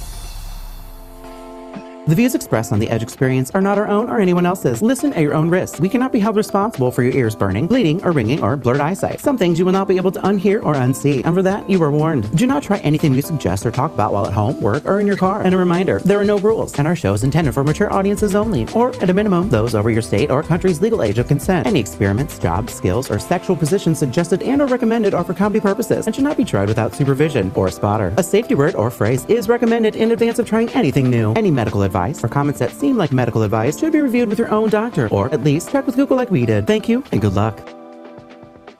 The 2.08 2.16
views 2.16 2.34
expressed 2.34 2.72
on 2.72 2.80
the 2.80 2.90
Edge 2.90 3.04
Experience 3.04 3.52
are 3.52 3.60
not 3.60 3.78
our 3.78 3.86
own 3.86 4.10
or 4.10 4.18
anyone 4.18 4.44
else's. 4.44 4.82
Listen 4.82 5.12
at 5.12 5.22
your 5.22 5.34
own 5.34 5.48
risk. 5.48 5.78
We 5.78 5.88
cannot 5.88 6.10
be 6.10 6.18
held 6.18 6.34
responsible 6.34 6.90
for 6.90 7.04
your 7.04 7.14
ears 7.14 7.36
burning, 7.36 7.68
bleeding, 7.68 8.04
or 8.04 8.10
ringing, 8.10 8.42
or 8.42 8.56
blurred 8.56 8.80
eyesight. 8.80 9.20
Some 9.20 9.38
things 9.38 9.56
you 9.56 9.64
will 9.64 9.72
not 9.72 9.86
be 9.86 9.98
able 9.98 10.10
to 10.10 10.20
unhear 10.22 10.56
or 10.64 10.74
unsee, 10.74 11.24
and 11.24 11.32
for 11.32 11.42
that, 11.42 11.70
you 11.70 11.80
are 11.80 11.92
warned. 11.92 12.36
Do 12.36 12.44
not 12.44 12.64
try 12.64 12.78
anything 12.78 13.12
we 13.12 13.20
suggest 13.20 13.64
or 13.64 13.70
talk 13.70 13.94
about 13.94 14.12
while 14.12 14.26
at 14.26 14.32
home, 14.32 14.60
work, 14.60 14.84
or 14.84 14.98
in 14.98 15.06
your 15.06 15.16
car. 15.16 15.42
And 15.42 15.54
a 15.54 15.58
reminder, 15.58 16.00
there 16.00 16.18
are 16.18 16.24
no 16.24 16.40
rules, 16.40 16.76
and 16.76 16.88
our 16.88 16.96
show 16.96 17.12
is 17.12 17.22
intended 17.22 17.54
for 17.54 17.62
mature 17.62 17.92
audiences 17.92 18.34
only, 18.34 18.66
or 18.74 18.92
at 18.96 19.08
a 19.08 19.14
minimum, 19.14 19.48
those 19.48 19.76
over 19.76 19.88
your 19.88 20.02
state 20.02 20.28
or 20.28 20.42
country's 20.42 20.80
legal 20.80 21.04
age 21.04 21.18
of 21.18 21.28
consent. 21.28 21.68
Any 21.68 21.78
experiments, 21.78 22.36
jobs, 22.36 22.74
skills, 22.74 23.12
or 23.12 23.20
sexual 23.20 23.54
positions 23.54 24.00
suggested 24.00 24.42
and 24.42 24.60
or 24.60 24.66
recommended 24.66 25.14
are 25.14 25.22
for 25.22 25.34
comedy 25.34 25.60
purposes 25.60 26.06
and 26.06 26.16
should 26.16 26.24
not 26.24 26.36
be 26.36 26.44
tried 26.44 26.66
without 26.66 26.96
supervision 26.96 27.52
or 27.54 27.68
a 27.68 27.72
spotter. 27.72 28.12
A 28.16 28.24
safety 28.24 28.56
word 28.56 28.74
or 28.74 28.90
phrase 28.90 29.24
is 29.26 29.48
recommended 29.48 29.94
in 29.94 30.10
advance 30.10 30.40
of 30.40 30.48
trying 30.48 30.68
anything 30.70 31.08
new. 31.08 31.32
Any 31.34 31.52
medical 31.52 31.82
advice 31.82 31.91
or 31.94 32.28
comments 32.28 32.60
that 32.60 32.72
seem 32.72 32.96
like 32.96 33.12
medical 33.12 33.42
advice 33.42 33.78
should 33.78 33.92
be 33.92 34.00
reviewed 34.00 34.28
with 34.28 34.38
your 34.38 34.50
own 34.50 34.70
doctor, 34.70 35.08
or 35.08 35.32
at 35.32 35.44
least 35.44 35.70
check 35.70 35.86
with 35.86 35.96
Google 35.96 36.16
like 36.16 36.30
we 36.30 36.46
did. 36.46 36.66
Thank 36.66 36.88
you 36.88 37.04
and 37.12 37.20
good 37.20 37.34
luck. 37.34 37.60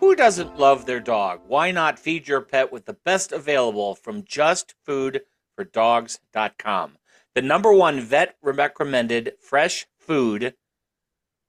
Who 0.01 0.17
doesn't 0.17 0.59
love 0.59 0.85
their 0.85 1.01
dog? 1.01 1.41
Why 1.47 1.71
not 1.71 1.99
feed 1.99 2.27
your 2.27 2.41
pet 2.41 2.73
with 2.73 2.87
the 2.87 2.93
best 2.93 3.33
available 3.33 3.95
from 3.95 4.25
justfoodfordogs.com? 4.25 6.99
The 7.35 7.43
number 7.43 7.73
one 7.73 8.01
vet 8.01 8.37
recommended 8.43 9.35
fresh 9.41 9.87
food 9.99 10.55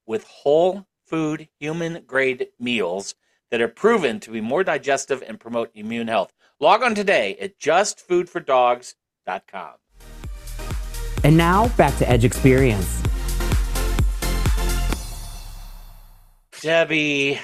with 0.05 0.25
whole 0.25 0.85
food 1.05 1.49
human 1.59 2.03
grade 2.05 2.47
meals 2.59 3.15
that 3.51 3.61
are 3.61 3.67
proven 3.67 4.19
to 4.21 4.31
be 4.31 4.41
more 4.41 4.63
digestive 4.63 5.23
and 5.27 5.39
promote 5.39 5.69
immune 5.73 6.07
health. 6.07 6.31
Log 6.59 6.83
on 6.83 6.95
today 6.95 7.37
at 7.41 7.59
justfoodfordogs.com. 7.59 9.73
And 11.23 11.37
now 11.37 11.69
back 11.69 11.95
to 11.97 12.09
Edge 12.09 12.25
Experience. 12.25 13.01
Debbie, 16.61 17.39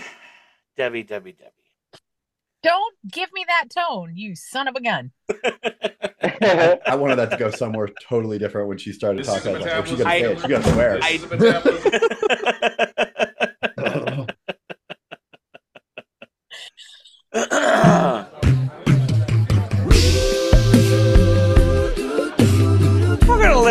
Debbie, 0.77 1.03
Debbie, 1.03 1.33
Debbie. 1.33 1.51
Don't 2.61 2.95
give 3.09 3.31
me 3.33 3.45
that 3.47 3.67
tone, 3.73 4.11
you 4.15 4.35
son 4.35 4.67
of 4.67 4.75
a 4.75 4.81
gun. 4.81 5.11
I 6.85 6.95
wanted 6.95 7.15
that 7.17 7.31
to 7.31 7.37
go 7.37 7.49
somewhere 7.51 7.87
totally 8.07 8.37
different 8.37 8.67
when 8.67 8.77
she 8.77 8.91
started 8.91 9.19
This 9.19 9.27
talking. 9.27 9.55
I 9.55 9.59
was 9.59 9.65
like, 9.65 9.75
oh, 9.75 9.83
she's 9.85 9.97
gonna 9.97 10.09
I- 10.09 10.21
say 10.21 10.31
it. 10.31 10.39
She's 10.39 10.47
gonna 10.47 10.63
swear. 10.63 10.99
I- 11.01 11.17
This 17.31 18.25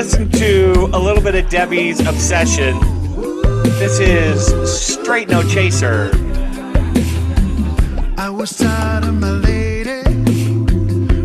listen 0.09 0.31
to 0.31 0.89
a 0.95 0.99
little 0.99 1.23
bit 1.23 1.35
of 1.35 1.51
Debbie's 1.51 2.01
obsession. 2.01 2.79
This 3.79 3.99
is 4.01 4.41
Straight 4.95 5.29
No 5.29 5.43
Chaser. 5.43 6.11
I 8.17 8.31
was 8.31 8.57
tired 8.57 9.05
of 9.05 9.13
my 9.21 9.33
lady. 9.33 10.03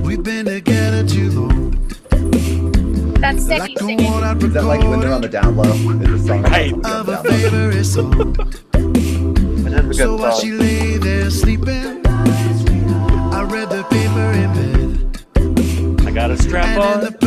We've 0.01 0.21
been 0.21 0.45
together 0.47 1.07
too 1.07 1.29
long. 1.31 1.71
That's 3.21 3.47
Like 3.47 3.59
Debbie 3.61 3.73
to 3.75 3.83
singing. 3.85 4.13
Is 4.13 4.53
that 4.53 4.65
like 4.65 4.81
when 4.81 4.99
they're 4.99 5.13
on 5.13 5.21
the 5.21 5.29
down 5.29 5.55
low? 5.55 5.63
Is 5.63 6.21
the 6.23 6.27
song 6.27 6.43
Right. 6.43 6.73
of 6.73 6.83
a 6.83 6.87
on 6.89 7.05
the 7.05 7.13
down 7.13 7.23
low? 7.23 7.31
favorite 7.31 7.85
song. 7.85 8.33
That 9.63 9.85
is 9.85 9.91
a 9.91 9.93
So 9.93 10.17
good 10.17 10.19
while 10.19 10.37
she 10.37 10.51
lay 10.51 10.97
there 10.97 11.29
sleeping, 11.29 12.05
I 12.05 13.47
read 13.49 13.69
the 13.69 13.83
paper 13.89 14.31
in 14.43 14.51
bed. 14.57 16.05
I 16.05 16.11
got 16.11 16.31
a 16.31 16.37
strap 16.37 16.65
And 16.65 16.83
in 16.83 16.99
the 16.99 17.07
on. 17.07 17.23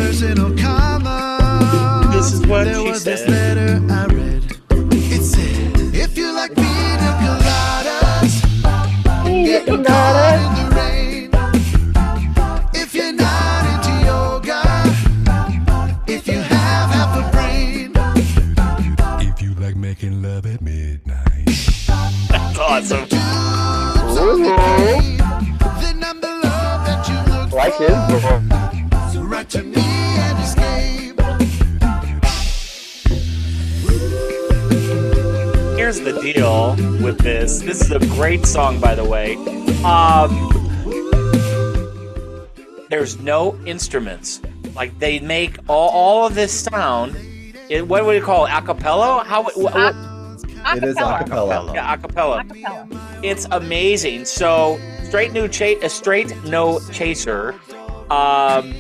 What 2.49 2.65
there 2.65 2.75
she 2.75 2.91
was 2.91 3.05
this 3.05 3.26
letter 3.29 3.83
I 3.91 4.07
read. 4.07 4.25
With 37.06 37.18
this. 37.20 37.60
This 37.60 37.80
is 37.82 37.92
a 37.92 38.00
great 38.16 38.44
song, 38.44 38.80
by 38.80 38.96
the 38.96 39.04
way. 39.04 39.36
Um, 39.84 40.50
there's 42.90 43.20
no 43.20 43.56
instruments. 43.64 44.40
Like 44.75 44.98
they 44.98 45.20
make 45.20 45.56
all, 45.68 45.90
all 45.90 46.26
of 46.26 46.34
this 46.34 46.52
sound. 46.52 47.14
It, 47.70 47.86
what 47.86 48.04
would 48.04 48.16
you 48.16 48.22
call 48.22 48.46
it? 48.46 48.48
Acapella? 48.48 49.25
How? 49.25 49.44
What, 49.44 49.56
what, 49.56 49.94
It 50.76 50.82
is 50.82 50.96
acapella. 50.96 51.72
yeah, 51.72 51.96
acapella. 51.96 52.42
Acapella. 52.42 53.20
It's 53.22 53.46
amazing. 53.52 54.25
So 54.25 54.80
straight 55.04 55.32
new 55.32 55.46
cha- 55.46 55.78
a 55.82 55.88
straight 55.88 56.34
no 56.42 56.80
chaser. 56.90 57.54
Um, 58.10 58.75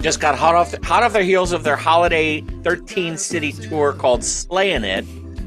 just 0.00 0.20
got 0.20 0.38
hot 0.38 0.54
off 0.54 0.74
hot 0.82 1.02
off 1.02 1.12
their 1.12 1.22
heels 1.22 1.52
of 1.52 1.64
their 1.64 1.76
holiday 1.76 2.40
13 2.40 3.18
city 3.18 3.52
tour 3.52 3.92
called 3.92 4.24
Slaying 4.24 4.84
It. 4.84 5.04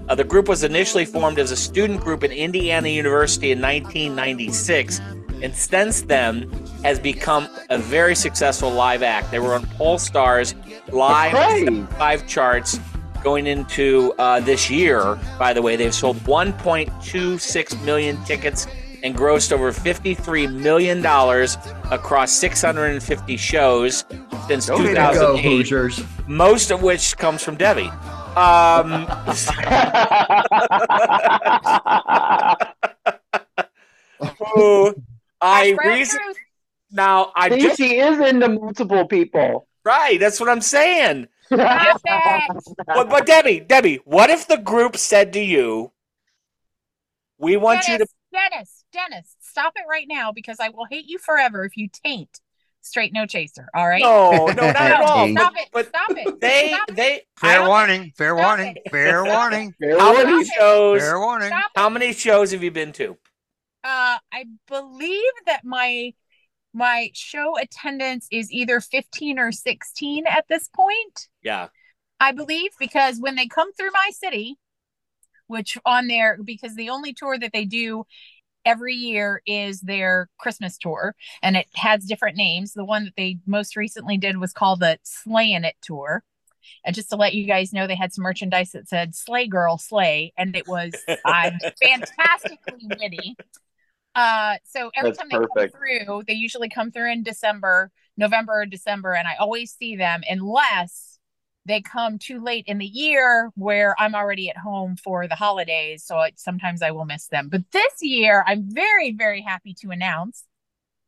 Uh, 0.07 0.15
the 0.15 0.23
group 0.23 0.47
was 0.47 0.63
initially 0.63 1.05
formed 1.05 1.39
as 1.39 1.51
a 1.51 1.55
student 1.55 1.99
group 2.01 2.23
at 2.23 2.31
Indiana 2.31 2.89
University 2.89 3.51
in 3.51 3.59
1996, 3.61 5.01
and 5.41 5.53
since 5.55 6.01
then 6.03 6.49
has 6.83 6.99
become 6.99 7.47
a 7.69 7.77
very 7.77 8.15
successful 8.15 8.69
live 8.69 9.01
act. 9.03 9.31
They 9.31 9.39
were 9.39 9.55
on 9.55 9.65
Pollstar's 9.65 10.53
live 10.91 11.89
five 11.97 12.27
charts 12.27 12.79
going 13.23 13.47
into 13.47 14.13
uh, 14.19 14.39
this 14.41 14.69
year. 14.69 15.19
By 15.39 15.53
the 15.53 15.61
way, 15.61 15.75
they've 15.75 15.93
sold 15.93 16.17
1.26 16.17 17.83
million 17.83 18.23
tickets 18.25 18.67
and 19.01 19.15
grossed 19.15 19.51
over 19.51 19.71
53 19.71 20.47
million 20.47 21.01
dollars 21.01 21.57
across 21.91 22.31
650 22.31 23.37
shows 23.37 24.05
since 24.47 24.67
go, 24.67 24.77
2008 24.77 25.41
Hoosiers. 25.43 26.03
most 26.27 26.71
of 26.71 26.81
which 26.83 27.17
comes 27.17 27.43
from 27.43 27.55
Debbie. 27.55 27.89
Um, 28.35 29.05
who 34.39 34.93
I 35.41 35.71
Hashtag 35.71 35.77
reason 35.85 36.19
now 36.91 37.31
I 37.35 37.49
See, 37.49 37.61
just 37.61 37.77
she 37.77 37.99
is 37.99 38.19
into 38.19 38.49
multiple 38.49 39.05
people. 39.07 39.67
right. 39.83 40.19
That's 40.19 40.39
what 40.39 40.49
I'm 40.49 40.61
saying. 40.61 41.27
But, 41.49 43.09
but 43.09 43.25
Debbie, 43.25 43.59
Debbie, 43.59 43.99
what 44.05 44.29
if 44.29 44.47
the 44.47 44.57
group 44.57 44.97
said 44.97 45.31
to 45.33 45.39
you, 45.39 45.91
"We 47.37 47.55
want 47.55 47.87
you 47.87 47.99
to 47.99 48.07
Dennis, 48.33 48.49
Dennis, 48.51 48.83
Dennis, 48.91 49.35
stop 49.39 49.73
it 49.75 49.83
right 49.89 50.07
now 50.09 50.31
because 50.31 50.57
I 50.59 50.69
will 50.69 50.85
hate 50.85 51.05
you 51.07 51.19
forever 51.19 51.63
if 51.63 51.77
you 51.77 51.87
taint 51.87 52.41
straight 52.85 53.13
no 53.13 53.25
chaser. 53.25 53.67
All 53.75 53.87
right? 53.87 54.01
no, 54.01 54.45
no, 54.47 54.53
not 54.53 54.75
at 54.75 55.01
all." 55.01 55.27
stop 55.29 55.53
it. 55.57 55.69
but 55.73 55.87
stop 55.87 56.11
it. 56.11 56.39
they 56.39 56.69
stop 56.69 56.89
it. 56.89 56.95
they 56.95 57.21
I 57.41 57.57
Fair 57.57 57.67
warning. 57.67 58.13
Fair 58.17 58.35
Stop 58.37 58.45
warning. 58.45 58.75
it. 58.77 58.91
Fair 58.91 59.25
Stop 59.25 59.35
warning. 59.35 59.75
How 59.81 60.13
Stop 60.13 60.25
many 60.25 60.41
it. 60.41 60.47
shows? 60.47 61.01
Fair 61.01 61.19
warning. 61.19 61.47
Stop 61.49 61.71
it. 61.75 61.79
How 61.79 61.89
many 61.89 62.13
shows 62.13 62.51
have 62.51 62.63
you 62.63 62.71
been 62.71 62.91
to? 62.93 63.17
Uh, 63.83 64.17
I 64.33 64.45
believe 64.67 65.31
that 65.45 65.61
my 65.63 66.13
my 66.73 67.09
show 67.13 67.57
attendance 67.57 68.27
is 68.31 68.51
either 68.51 68.81
15 68.81 69.39
or 69.39 69.51
16 69.51 70.27
at 70.27 70.45
this 70.49 70.67
point. 70.67 71.27
Yeah. 71.41 71.67
I 72.19 72.31
believe 72.33 72.71
because 72.79 73.17
when 73.19 73.35
they 73.35 73.47
come 73.47 73.71
through 73.73 73.91
my 73.93 74.09
city, 74.11 74.57
which 75.47 75.77
on 75.85 76.07
their 76.07 76.37
because 76.43 76.75
the 76.75 76.89
only 76.89 77.13
tour 77.13 77.37
that 77.37 77.51
they 77.53 77.65
do 77.65 78.05
every 78.65 78.93
year 78.95 79.41
is 79.45 79.81
their 79.81 80.29
Christmas 80.37 80.77
tour 80.77 81.15
and 81.41 81.55
it 81.55 81.67
has 81.75 82.05
different 82.05 82.37
names. 82.37 82.73
The 82.73 82.85
one 82.85 83.05
that 83.05 83.13
they 83.15 83.37
most 83.45 83.75
recently 83.75 84.17
did 84.17 84.37
was 84.37 84.53
called 84.53 84.79
the 84.79 84.97
Slayin' 85.03 85.63
It 85.63 85.75
tour. 85.81 86.23
And 86.83 86.95
just 86.95 87.09
to 87.11 87.15
let 87.15 87.35
you 87.35 87.45
guys 87.45 87.73
know, 87.73 87.85
they 87.85 87.95
had 87.95 88.13
some 88.13 88.23
merchandise 88.23 88.71
that 88.71 88.87
said 88.87 89.13
"Slay 89.13 89.47
Girl 89.47 89.77
Slay," 89.77 90.33
and 90.35 90.55
it 90.55 90.67
was 90.67 90.93
uh, 91.07 91.51
fantastically 91.81 92.87
witty. 92.99 93.37
Uh, 94.15 94.55
so 94.63 94.89
every 94.95 95.11
That's 95.11 95.19
time 95.19 95.27
they 95.29 95.37
perfect. 95.37 95.73
come 95.73 95.79
through, 96.07 96.23
they 96.27 96.33
usually 96.33 96.69
come 96.69 96.89
through 96.89 97.11
in 97.11 97.21
December, 97.21 97.91
November 98.17 98.61
or 98.61 98.65
December, 98.65 99.13
and 99.13 99.27
I 99.27 99.35
always 99.35 99.73
see 99.73 99.95
them 99.95 100.21
unless 100.27 101.14
they 101.65 101.81
come 101.81 102.19
too 102.19 102.39
late 102.41 102.65
in 102.67 102.77
the 102.77 102.85
year 102.85 103.51
where 103.55 103.95
I'm 103.99 104.15
already 104.15 104.49
at 104.49 104.57
home 104.57 104.95
for 104.95 105.27
the 105.27 105.35
holidays. 105.35 106.03
So 106.03 106.21
it, 106.21 106.39
sometimes 106.39 106.81
I 106.81 106.91
will 106.91 107.05
miss 107.05 107.27
them. 107.27 107.49
But 107.49 107.63
this 107.71 108.01
year, 108.01 108.43
I'm 108.47 108.65
very, 108.69 109.11
very 109.11 109.41
happy 109.41 109.73
to 109.81 109.89
announce 109.89 110.43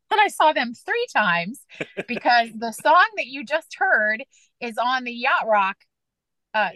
that 0.09 0.19
I 0.19 0.29
saw 0.29 0.53
them 0.53 0.73
three 0.73 1.05
times 1.13 1.65
because 2.07 2.49
the 2.55 2.71
song 2.71 3.05
that 3.17 3.27
you 3.27 3.45
just 3.45 3.75
heard 3.77 4.23
is 4.59 4.77
on 4.77 5.03
the 5.03 5.13
Yacht 5.13 5.47
Rock 5.47 5.77
uh, 6.53 6.69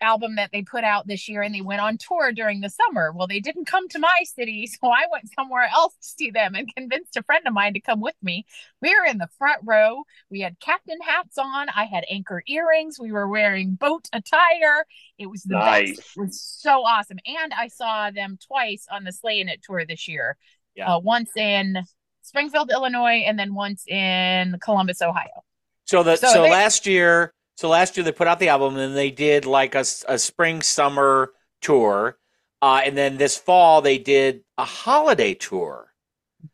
album 0.00 0.36
that 0.36 0.50
they 0.52 0.62
put 0.62 0.84
out 0.84 1.06
this 1.06 1.28
year 1.28 1.42
and 1.42 1.54
they 1.54 1.60
went 1.60 1.80
on 1.80 1.96
tour 1.98 2.32
during 2.32 2.60
the 2.60 2.68
summer. 2.68 3.12
Well, 3.12 3.26
they 3.26 3.40
didn't 3.40 3.66
come 3.66 3.88
to 3.90 3.98
my 3.98 4.22
city, 4.24 4.66
so 4.82 4.88
I 4.88 5.04
went 5.10 5.30
somewhere 5.34 5.68
else 5.72 5.94
to 5.94 6.08
see 6.08 6.30
them 6.30 6.54
and 6.54 6.72
convinced 6.74 7.16
a 7.16 7.22
friend 7.22 7.46
of 7.46 7.52
mine 7.54 7.74
to 7.74 7.80
come 7.80 8.00
with 8.00 8.16
me. 8.22 8.44
We 8.82 8.94
were 8.94 9.04
in 9.06 9.18
the 9.18 9.28
front 9.38 9.60
row. 9.64 10.02
We 10.30 10.40
had 10.40 10.58
captain 10.60 10.98
hats 11.00 11.38
on. 11.38 11.68
I 11.68 11.84
had 11.84 12.04
anchor 12.10 12.42
earrings. 12.46 12.98
We 12.98 13.12
were 13.12 13.28
wearing 13.28 13.74
boat 13.74 14.08
attire. 14.12 14.86
It 15.18 15.26
was 15.26 15.42
the 15.42 15.54
Nice. 15.56 15.96
best. 15.96 16.16
It 16.16 16.20
was 16.20 16.40
so 16.42 16.84
awesome. 16.84 17.18
And 17.26 17.52
I 17.54 17.68
saw 17.68 18.10
them 18.10 18.38
twice 18.46 18.86
on 18.90 19.04
the 19.04 19.12
Slayin' 19.12 19.48
It 19.48 19.62
tour 19.62 19.84
this 19.86 20.08
year. 20.08 20.36
Yeah. 20.74 20.94
Uh, 20.96 20.98
once 20.98 21.30
in 21.36 21.78
Springfield, 22.22 22.70
Illinois, 22.72 23.22
and 23.26 23.38
then 23.38 23.54
once 23.54 23.86
in 23.86 24.56
Columbus, 24.60 25.00
Ohio. 25.02 25.44
So 25.84 26.02
the 26.02 26.16
So 26.16 26.28
so, 26.32 26.42
they- 26.42 26.50
last 26.50 26.86
year, 26.86 27.32
so 27.56 27.68
last 27.68 27.96
year 27.96 28.04
they 28.04 28.12
put 28.12 28.26
out 28.26 28.38
the 28.38 28.48
album, 28.48 28.74
and 28.74 28.78
then 28.78 28.94
they 28.94 29.10
did 29.10 29.46
like 29.46 29.74
a, 29.74 29.84
a 30.08 30.18
spring 30.18 30.62
summer 30.62 31.32
tour, 31.60 32.18
uh, 32.62 32.80
and 32.84 32.96
then 32.96 33.16
this 33.16 33.36
fall 33.38 33.80
they 33.82 33.98
did 33.98 34.42
a 34.58 34.64
holiday 34.64 35.34
tour, 35.34 35.88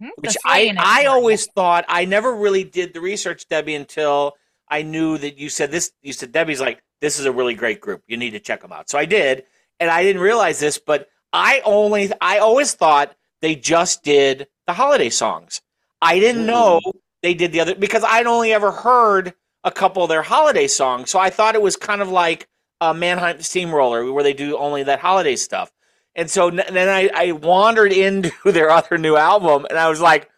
Mhm. 0.00 0.10
Which 0.18 0.36
I 0.44 0.74
I 0.78 1.06
always 1.06 1.46
thought 1.46 1.84
I 1.88 2.04
never 2.04 2.34
really 2.34 2.64
did 2.64 2.94
the 2.94 3.00
research, 3.00 3.48
Debbie, 3.48 3.74
until 3.74 4.36
I 4.68 4.82
knew 4.82 5.18
that 5.18 5.36
you 5.38 5.48
said 5.48 5.70
this. 5.72 5.92
You 6.02 6.12
said 6.12 6.32
Debbie's 6.32 6.60
like 6.60 6.82
this 7.00 7.18
is 7.18 7.26
a 7.26 7.32
really 7.32 7.54
great 7.54 7.80
group. 7.80 8.02
You 8.06 8.16
need 8.16 8.30
to 8.32 8.40
check 8.40 8.60
them 8.62 8.72
out. 8.72 8.88
So 8.90 8.98
I 8.98 9.04
did, 9.06 9.44
and 9.80 9.90
I 9.90 10.02
didn't 10.04 10.22
realize 10.22 10.60
this, 10.60 10.78
but 10.78 11.08
I 11.32 11.60
only 11.64 12.12
I 12.20 12.38
always 12.38 12.72
thought 12.74 13.16
they 13.42 13.54
just 13.56 14.02
did 14.04 14.46
the 14.66 14.74
holiday 14.74 15.10
songs. 15.10 15.60
I 16.00 16.20
didn't 16.20 16.46
know 16.46 16.80
they 17.22 17.34
did 17.34 17.52
the 17.52 17.60
other 17.60 17.74
because 17.74 18.04
I'd 18.04 18.26
only 18.26 18.52
ever 18.52 18.70
heard 18.70 19.34
a 19.64 19.70
couple 19.70 20.02
of 20.02 20.08
their 20.08 20.22
holiday 20.22 20.66
songs. 20.66 21.10
So 21.10 21.18
I 21.18 21.30
thought 21.30 21.54
it 21.54 21.62
was 21.62 21.76
kind 21.76 22.00
of 22.02 22.08
like 22.08 22.48
a 22.80 22.94
Mannheim 22.94 23.40
Steamroller 23.42 24.10
where 24.12 24.24
they 24.24 24.32
do 24.32 24.56
only 24.56 24.82
that 24.84 25.00
holiday 25.00 25.36
stuff. 25.36 25.70
And 26.16 26.30
so 26.30 26.48
n- 26.48 26.62
then 26.72 26.88
I, 26.88 27.10
I 27.14 27.32
wandered 27.32 27.92
into 27.92 28.32
their 28.52 28.70
other 28.70 28.98
new 28.98 29.16
album 29.16 29.66
and 29.68 29.78
I 29.78 29.88
was 29.88 30.00
like, 30.00 30.30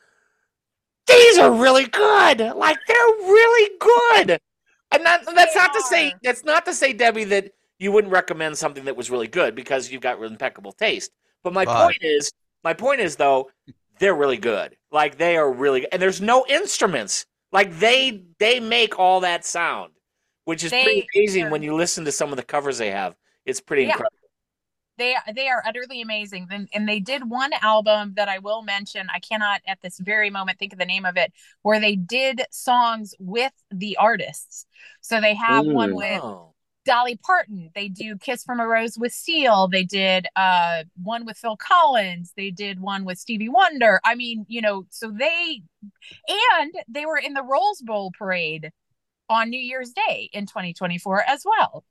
these 1.06 1.38
are 1.38 1.50
really 1.52 1.86
good. 1.86 2.38
Like 2.40 2.78
they're 2.86 2.96
really 2.96 3.70
good. 3.80 4.38
And 4.90 5.04
not, 5.04 5.24
that's 5.34 5.54
They 5.54 5.60
not 5.60 5.72
to 5.72 5.82
say 5.82 6.14
that's 6.22 6.44
not 6.44 6.64
to 6.66 6.74
say, 6.74 6.92
Debbie, 6.92 7.24
that 7.24 7.52
you 7.78 7.90
wouldn't 7.92 8.12
recommend 8.12 8.58
something 8.58 8.84
that 8.84 8.96
was 8.96 9.10
really 9.10 9.26
good 9.26 9.54
because 9.54 9.90
you've 9.90 10.02
got 10.02 10.22
impeccable 10.22 10.72
taste. 10.72 11.10
But 11.42 11.52
my 11.52 11.64
But- 11.64 11.84
point 11.84 11.98
is, 12.02 12.32
my 12.62 12.74
point 12.74 13.00
is 13.00 13.16
though, 13.16 13.50
they're 13.98 14.14
really 14.14 14.36
good. 14.36 14.76
Like 14.90 15.16
they 15.18 15.36
are 15.36 15.50
really, 15.50 15.90
and 15.92 16.00
there's 16.02 16.20
no 16.20 16.44
instruments. 16.48 17.26
Like 17.52 17.72
they 17.78 18.24
they 18.38 18.60
make 18.60 18.98
all 18.98 19.20
that 19.20 19.44
sound, 19.44 19.92
which 20.44 20.64
is 20.64 20.72
pretty 20.72 21.06
amazing 21.14 21.50
when 21.50 21.62
you 21.62 21.74
listen 21.74 22.04
to 22.06 22.12
some 22.12 22.30
of 22.30 22.36
the 22.36 22.42
covers 22.42 22.78
they 22.78 22.90
have. 22.90 23.14
It's 23.44 23.60
pretty 23.60 23.84
Yeah. 23.84 23.88
incredible. 23.90 24.16
they 24.98 25.16
they 25.34 25.48
are 25.48 25.62
utterly 25.66 26.02
amazing 26.02 26.46
and, 26.50 26.68
and 26.74 26.88
they 26.88 27.00
did 27.00 27.28
one 27.30 27.52
album 27.62 28.14
that 28.16 28.28
i 28.28 28.38
will 28.38 28.62
mention 28.62 29.08
i 29.14 29.18
cannot 29.18 29.60
at 29.66 29.80
this 29.82 29.98
very 29.98 30.30
moment 30.30 30.58
think 30.58 30.72
of 30.72 30.78
the 30.78 30.84
name 30.86 31.04
of 31.06 31.16
it 31.16 31.32
where 31.62 31.80
they 31.80 31.96
did 31.96 32.42
songs 32.50 33.14
with 33.18 33.52
the 33.70 33.96
artists 33.96 34.66
so 35.00 35.20
they 35.20 35.34
have 35.34 35.66
one 35.66 35.92
Mm. 35.92 35.96
with 35.96 36.24
Oh. 36.24 36.51
Dolly 36.84 37.16
parton. 37.16 37.70
They 37.74 37.88
do 37.88 38.16
kiss 38.16 38.44
from 38.44 38.60
a 38.60 38.66
rose 38.66 38.98
with 38.98 39.12
seal 39.12 39.68
they 39.68 39.84
did 39.84 40.26
uh 40.36 40.84
one 41.02 41.24
with 41.24 41.36
phil 41.38 41.56
collins. 41.56 42.32
They 42.36 42.50
did 42.50 42.80
one 42.80 43.04
with 43.04 43.18
stevie 43.18 43.48
wonder. 43.48 44.00
I 44.04 44.14
mean 44.14 44.44
you 44.48 44.62
know 44.62 44.86
so 44.90 45.10
they 45.10 45.62
and 46.28 46.72
they 46.88 47.06
were 47.06 47.18
in 47.18 47.34
the 47.34 47.42
rose 47.42 47.80
bowl 47.82 48.12
parade 48.16 48.70
on 49.28 49.50
new 49.50 49.60
year's 49.60 49.92
day 49.92 50.28
in 50.32 50.46
2024 50.46 51.24
as 51.28 51.44
well 51.44 51.84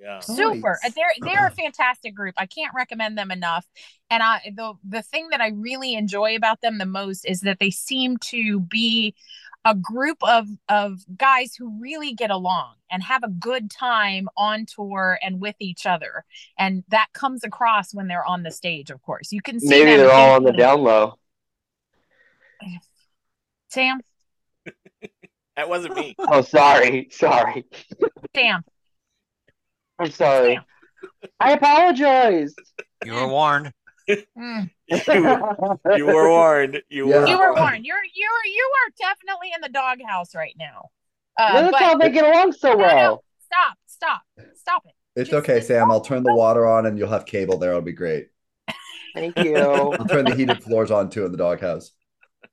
Yeah. 0.00 0.20
super 0.20 0.78
Nice. 0.82 0.94
they're 0.94 1.12
they're 1.22 1.46
a 1.48 1.50
fantastic 1.62 2.14
group 2.14 2.34
i 2.38 2.46
can't 2.46 2.72
recommend 2.74 3.18
them 3.18 3.30
enough 3.32 3.66
and 4.10 4.22
i 4.22 4.40
the 4.54 4.74
the 4.88 5.02
thing 5.02 5.28
that 5.30 5.40
i 5.40 5.48
really 5.48 5.94
enjoy 5.94 6.36
about 6.36 6.60
them 6.60 6.78
the 6.78 6.86
most 6.86 7.24
is 7.24 7.40
that 7.40 7.58
they 7.58 7.70
seem 7.70 8.16
to 8.18 8.60
be 8.60 9.14
a 9.64 9.74
group 9.74 10.18
of 10.22 10.46
of 10.68 11.00
guys 11.16 11.56
who 11.56 11.76
really 11.80 12.12
get 12.14 12.30
along 12.30 12.74
and 12.92 13.02
have 13.02 13.24
a 13.24 13.28
good 13.28 13.70
time 13.72 14.28
on 14.36 14.66
tour 14.66 15.18
and 15.20 15.40
with 15.40 15.56
each 15.58 15.84
other 15.84 16.24
and 16.56 16.84
that 16.88 17.08
comes 17.12 17.42
across 17.42 17.92
when 17.92 18.06
they're 18.06 18.24
on 18.24 18.44
the 18.44 18.52
stage 18.52 18.90
of 18.90 19.02
course 19.02 19.32
you 19.32 19.42
can 19.42 19.58
see 19.58 19.68
Maybe 19.68 19.96
they're 19.96 20.12
all 20.12 20.36
on 20.36 20.44
the 20.44 20.52
down 20.52 20.82
low. 20.82 21.18
sam 23.68 24.00
That 25.56 25.68
wasn't 25.68 25.96
me. 25.96 26.14
Oh, 26.20 26.40
sorry, 26.42 27.08
sorry. 27.10 27.64
sam 28.36 28.62
I'm 29.98 30.10
sorry. 30.10 30.58
I 31.40 31.52
apologize. 31.52 32.54
You 33.04 33.12
were 33.14 33.28
warned. 33.28 33.72
Mm. 34.08 34.70
You 35.96 36.06
were 36.06 36.30
warned. 36.30 36.82
You 36.88 37.08
Yeah. 37.08 37.20
were. 37.20 37.26
you 37.28 37.38
were 37.38 37.44
warned. 37.52 37.58
warned 37.58 37.84
you're 37.86 37.96
you're 38.14 38.44
you 38.46 38.70
are 38.86 38.92
definitely 38.98 39.50
in 39.54 39.60
the 39.60 39.68
doghouse 39.68 40.34
right 40.34 40.54
now 40.58 40.88
uh, 41.38 41.52
That's 41.62 41.72
but- 41.72 41.80
how 41.82 41.96
they 41.98 42.10
get 42.10 42.24
along 42.24 42.52
so 42.52 42.70
No, 42.70 42.76
no, 42.78 42.82
well. 42.84 43.24
stop, 43.44 43.76
stop, 43.86 44.22
stop 44.56 44.82
it. 44.86 44.92
It's 45.14 45.30
Just- 45.30 45.42
okay, 45.44 45.60
Sam. 45.60 45.90
I'll 45.90 46.00
turn 46.00 46.22
the 46.22 46.34
water 46.34 46.66
on 46.66 46.86
and 46.86 46.98
you'll 46.98 47.08
have 47.10 47.26
cable 47.26 47.58
there. 47.58 47.70
It'll 47.70 47.82
be 47.82 47.92
great. 47.92 48.28
Thank 49.14 49.36
you. 49.38 49.56
I'll 49.56 50.06
turn 50.06 50.24
the 50.24 50.34
heated 50.34 50.62
floors 50.62 50.90
on 50.90 51.10
too 51.10 51.24
in 51.26 51.32
the 51.32 51.38
doghouse. 51.38 51.90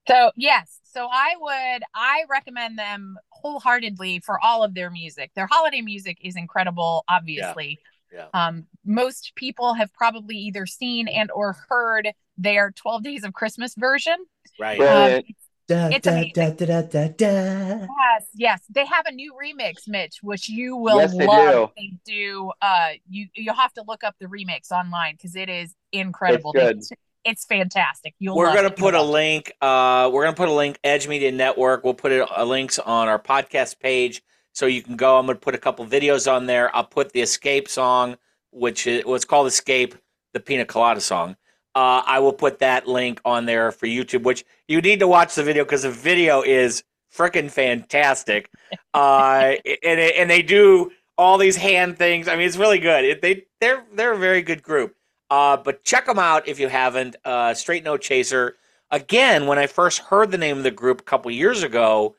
So 0.07 0.31
yes, 0.35 0.74
So 0.95 1.09
I 1.11 1.33
would 1.39 1.83
I 1.93 2.23
recommend 2.29 2.79
them 2.79 3.17
wholeheartedly 3.29 4.21
for 4.21 4.39
all 4.43 4.63
of 4.63 4.73
their 4.73 4.89
music. 4.89 5.31
Their 5.35 5.47
holiday 5.47 5.81
music 5.81 6.17
is 6.21 6.37
incredible, 6.37 7.03
obviously. 7.09 7.79
Yeah. 8.13 8.27
Um, 8.33 8.67
most 8.85 9.33
people 9.35 9.73
have 9.73 9.91
probably 9.93 10.37
either 10.37 10.65
seen 10.65 11.09
and 11.09 11.29
or 11.31 11.57
heard 11.67 12.09
their 12.37 12.71
12 12.71 13.03
Days 13.03 13.23
of 13.25 13.33
Christmas 13.33 13.75
version. 13.75 14.15
Right. 14.59 14.79
Um, 14.79 15.23
Da, 15.67 15.87
It's 15.87 16.05
da, 16.05 16.11
amazing. 16.11 16.31
da, 16.35 16.49
da, 16.51 16.65
da, 16.65 16.81
da, 16.81 17.07
da. 17.07 17.87
Yes, 17.97 18.25
yes. 18.35 18.61
They 18.69 18.85
have 18.85 19.07
a 19.07 19.11
new 19.11 19.33
remix, 19.33 19.87
Mitch, 19.87 20.19
which 20.21 20.47
you 20.47 20.77
will 20.77 20.97
Yes, 20.97 21.17
they 21.17 21.25
love. 21.25 21.71
They 21.75 21.93
do. 22.05 22.51
Uh, 22.61 22.89
you 23.09 23.29
you'll 23.33 23.55
have 23.55 23.73
to 23.73 23.83
look 23.87 24.03
up 24.03 24.13
the 24.19 24.27
remix 24.27 24.69
online 24.71 25.15
because 25.15 25.35
it 25.35 25.49
is 25.49 25.73
incredible. 25.91 26.53
They- 26.53 26.73
good. 26.73 26.83
It's 27.25 27.43
fantastic. 27.43 28.13
You'll 28.19 28.35
We're 28.35 28.53
gonna 28.53 28.67
it. 28.67 28.77
put 28.77 28.93
a 28.93 28.99
You'll 28.99 29.09
link. 29.09 29.51
Uh, 29.59 30.09
we're 30.13 30.23
gonna 30.23 30.35
put 30.35 30.47
a 30.47 30.53
link. 30.53 30.79
Edge 30.83 31.07
Media 31.07 31.31
Network. 31.31 31.83
We'll 31.83 31.95
put 31.95 32.11
it 32.11 32.25
uh, 32.31 32.43
links 32.45 32.77
on 32.77 33.07
our 33.07 33.19
podcast 33.19 33.79
page, 33.79 34.21
so 34.53 34.67
you 34.67 34.83
can 34.83 34.95
go. 34.95 35.17
I'm 35.17 35.25
gonna 35.25 35.39
put 35.39 35.55
a 35.55 35.57
couple 35.57 35.85
videos 35.87 36.31
on 36.31 36.45
there. 36.45 36.73
I'll 36.75 36.85
put 36.85 37.11
the 37.11 37.21
Escape 37.21 37.67
song, 37.67 38.15
which 38.51 38.85
is 38.85 39.03
what's 39.05 39.25
called 39.25 39.47
Escape, 39.47 39.95
the 40.33 40.39
Pina 40.39 40.65
Colada 40.65 41.01
song. 41.01 41.35
Uh, 41.73 42.03
I 42.05 42.19
will 42.19 42.31
put 42.31 42.59
that 42.59 42.87
link 42.87 43.19
on 43.25 43.45
there 43.45 43.71
for 43.71 43.87
YouTube, 43.87 44.23
which 44.23 44.45
you 44.67 44.79
need 44.79 44.99
to 44.99 45.07
watch 45.07 45.35
the 45.35 45.43
video 45.43 45.63
because 45.65 45.81
the 45.83 45.91
video 45.91 46.41
is 46.43 46.83
freaking 47.13 47.49
fantastic. 47.51 48.49
Uh, 48.93 49.55
and 49.83 49.99
and 49.99 50.29
they 50.29 50.41
do 50.41 50.91
all 51.17 51.37
these 51.37 51.55
hand 51.55 51.97
things. 51.97 52.27
I 52.27 52.35
mean, 52.35 52.47
it's 52.47 52.57
really 52.57 52.79
good. 52.79 53.05
It, 53.05 53.21
they 53.21 53.45
they're 53.61 53.85
they're 53.93 54.13
a 54.13 54.17
very 54.17 54.41
good 54.41 54.63
group. 54.63 54.94
Uh, 55.29 55.57
but 55.57 55.83
check 55.83 56.05
them 56.05 56.19
out 56.19 56.47
if 56.47 56.59
you 56.59 56.67
haven't. 56.67 57.15
Uh, 57.25 57.53
Straight 57.53 57.83
No 57.83 57.97
Chaser. 57.97 58.55
Again, 58.91 59.47
when 59.47 59.57
I 59.57 59.67
first 59.67 59.99
heard 59.99 60.31
the 60.31 60.37
name 60.37 60.57
of 60.57 60.63
the 60.63 60.71
group 60.71 61.01
a 61.01 61.05
couple 61.05 61.31
years 61.31 61.63
ago, 61.63 62.15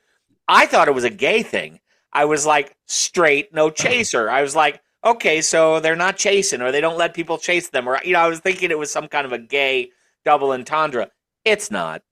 I 0.49 0.67
thought 0.67 0.89
it 0.89 0.95
was 0.95 1.05
a 1.05 1.11
gay 1.11 1.43
thing. 1.43 1.81
I 2.13 2.25
was 2.25 2.47
like, 2.47 2.77
Straight 2.87 3.55
No 3.55 3.71
Chaser. 3.71 4.29
I 4.29 4.43
was 4.43 4.57
like, 4.57 4.81
okay, 5.05 5.41
so 5.41 5.81
they're 5.81 5.97
not 5.97 6.17
chasing, 6.17 6.61
or 6.61 6.73
they 6.73 6.81
don't 6.81 6.99
let 6.99 7.15
people 7.15 7.39
chase 7.39 7.69
them, 7.69 7.89
or 7.89 8.01
you 8.05 8.13
know, 8.13 8.21
I 8.21 8.29
was 8.29 8.41
thinking 8.41 8.71
it 8.71 8.79
was 8.79 8.91
some 8.91 9.09
kind 9.09 9.25
of 9.25 9.33
a 9.33 9.39
gay 9.39 9.91
double 10.25 10.51
entendre. 10.51 11.11
It's 11.45 11.71
not. 11.71 12.03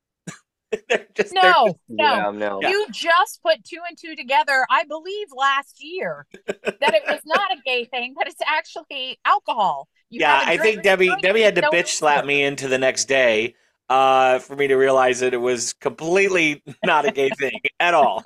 they're 0.88 1.06
just 1.14 1.32
they're 1.34 1.42
No, 1.42 1.66
just- 1.66 1.78
no. 1.88 2.04
Yeah, 2.04 2.30
no. 2.30 2.60
You 2.62 2.86
just 2.90 3.42
put 3.42 3.64
two 3.64 3.78
and 3.88 3.96
two 3.98 4.14
together, 4.16 4.66
I 4.70 4.84
believe, 4.84 5.28
last 5.36 5.82
year 5.82 6.26
that 6.46 6.94
it 6.94 7.02
was 7.08 7.20
not 7.26 7.52
a 7.52 7.56
gay 7.64 7.84
thing, 7.84 8.14
but 8.16 8.26
it's 8.28 8.40
actually 8.46 9.18
alcohol. 9.24 9.88
You 10.10 10.20
yeah, 10.20 10.40
have 10.40 10.48
a 10.48 10.50
I 10.52 10.56
drink- 10.56 10.74
think 10.74 10.82
Debbie 10.84 11.10
Debbie 11.22 11.42
had 11.42 11.54
to 11.56 11.62
no 11.62 11.70
bitch 11.70 11.88
slap 11.88 12.24
me 12.24 12.42
into 12.42 12.68
the 12.68 12.78
next 12.78 13.06
day 13.06 13.54
uh, 13.88 14.38
for 14.38 14.54
me 14.56 14.66
to 14.68 14.76
realize 14.76 15.20
that 15.20 15.34
it 15.34 15.38
was 15.38 15.72
completely 15.74 16.62
not 16.84 17.06
a 17.06 17.10
gay 17.12 17.30
thing 17.30 17.60
at 17.80 17.94
all. 17.94 18.22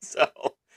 so 0.00 0.28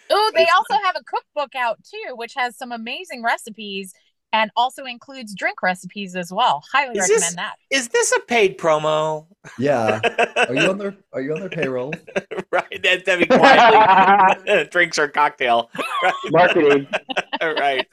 Oh, 0.09 0.31
they 0.33 0.43
It's- 0.43 0.55
also 0.55 0.81
have 0.85 0.95
a 0.95 1.03
cookbook 1.03 1.53
out 1.55 1.79
too, 1.83 2.15
which 2.15 2.33
has 2.35 2.57
some 2.57 2.71
amazing 2.71 3.23
recipes 3.23 3.93
and 4.37 4.51
also 4.55 4.85
includes 4.85 5.33
drink 5.33 5.63
recipes 5.63 6.15
as 6.15 6.31
well. 6.31 6.63
Highly 6.71 6.91
Is 6.97 7.09
recommend 7.09 7.21
this- 7.23 7.35
that. 7.35 7.55
is 7.71 7.87
this 7.89 8.11
a 8.11 8.19
paid 8.19 8.57
promo? 8.59 9.25
Yeah. 9.57 9.99
Are 10.47 10.53
you 10.53 10.69
on 10.69 10.77
their 10.77 10.95
Are 11.11 11.21
you 11.21 11.33
on 11.33 11.39
their 11.39 11.49
payroll? 11.49 11.91
right, 12.51 12.83
that 12.83 13.03
Debbie 13.05 13.25
quietly 13.25 14.65
drinks 14.71 14.97
her 14.97 15.07
cocktail. 15.07 15.69
Right. 16.03 16.13
Marketing. 16.29 16.87
right. 17.41 17.87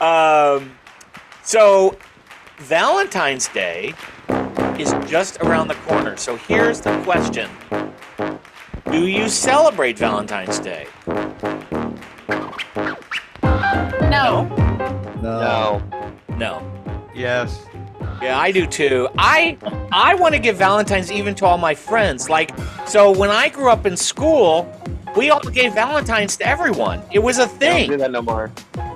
Um, 0.00 0.72
so 1.42 1.96
Valentine's 2.58 3.48
Day 3.48 3.94
is 4.78 4.92
just 5.08 5.38
around 5.38 5.68
the 5.68 5.74
corner. 5.86 6.16
So 6.18 6.36
here's 6.36 6.80
the 6.82 7.00
question: 7.02 7.48
Do 8.90 9.06
you 9.06 9.28
celebrate 9.30 9.96
Valentine's 9.98 10.58
Day? 10.58 10.86
No. 12.26 12.54
No. 14.10 14.57
No. 15.22 15.82
No. 16.36 16.62
Yes. 17.14 17.64
Yeah, 18.22 18.38
I 18.38 18.50
do 18.52 18.66
too. 18.66 19.08
I 19.18 19.56
I 19.92 20.14
want 20.14 20.34
to 20.34 20.40
give 20.40 20.56
Valentine's 20.56 21.10
even 21.12 21.34
to 21.36 21.46
all 21.46 21.58
my 21.58 21.74
friends. 21.74 22.28
Like, 22.28 22.50
so 22.86 23.10
when 23.10 23.30
I 23.30 23.48
grew 23.48 23.70
up 23.70 23.86
in 23.86 23.96
school, 23.96 24.70
we 25.16 25.30
all 25.30 25.40
gave 25.40 25.72
Valentine's 25.74 26.36
to 26.38 26.46
everyone. 26.46 27.02
It 27.12 27.20
was 27.20 27.38
a 27.38 27.46
Don't 27.46 27.52
do 27.52 27.58
thing. 27.58 27.96
that 27.98 28.10
no 28.10 28.22
more. 28.22 28.50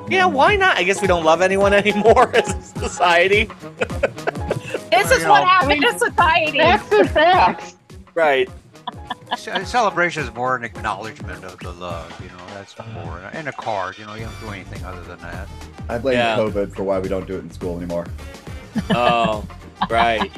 Yeah, 0.08 0.26
why 0.26 0.56
not? 0.56 0.76
I 0.76 0.82
guess 0.82 1.00
we 1.00 1.06
don't 1.08 1.24
love 1.24 1.40
anyone 1.40 1.72
anymore 1.82 2.35
as 2.37 2.48
a 2.50 2.62
society. 2.80 3.48
This 4.90 5.11
is 5.11 5.24
what 5.24 5.40
know- 5.40 5.46
happened 5.46 5.82
to 5.82 5.98
society. 5.98 6.58
That's 6.58 6.88
the 6.88 7.04
facts. 7.08 7.76
Right. 8.14 8.48
Ce- 9.37 9.68
Celebration 9.68 10.23
is 10.25 10.35
more 10.35 10.57
an 10.57 10.64
acknowledgement 10.64 11.45
of 11.45 11.59
the 11.59 11.73
love, 11.73 12.18
you 12.21 12.29
know. 12.29 12.45
That's 12.55 12.75
mm. 12.75 12.92
more, 13.05 13.18
and 13.33 13.49
a 13.49 13.53
card. 13.53 13.99
You 13.99 14.07
know, 14.07 14.14
you 14.14 14.25
don't 14.25 14.40
do 14.40 14.49
anything 14.51 14.85
other 14.85 15.03
than 15.03 15.18
that. 15.21 15.49
I 15.88 15.99
blame 15.99 16.16
Yeah. 16.16 16.37
COVID 16.37 16.75
for 16.75 16.83
why 16.85 16.99
we 16.99 17.09
don't 17.09 17.27
do 17.27 17.37
it 17.37 17.40
in 17.40 17.51
school 17.51 17.77
anymore. 17.77 18.07
Oh, 18.90 19.47
right. 19.90 20.31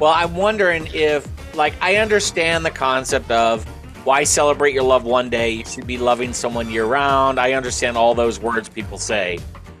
Well, 0.00 0.12
I'm 0.12 0.36
wondering 0.36 0.88
if, 0.92 1.26
like, 1.56 1.74
I 1.80 1.96
understand 1.96 2.64
the 2.64 2.70
concept 2.70 3.28
of 3.32 3.64
why 4.04 4.22
celebrate 4.24 4.72
your 4.74 4.84
love 4.84 5.04
one 5.04 5.30
day? 5.30 5.50
You 5.50 5.64
should 5.64 5.86
be 5.86 5.98
loving 5.98 6.32
someone 6.32 6.70
year 6.70 6.84
round. 6.84 7.40
I 7.40 7.52
understand 7.54 7.96
all 7.96 8.14
those 8.14 8.38
words 8.38 8.68
people 8.68 8.98
say. 8.98 9.38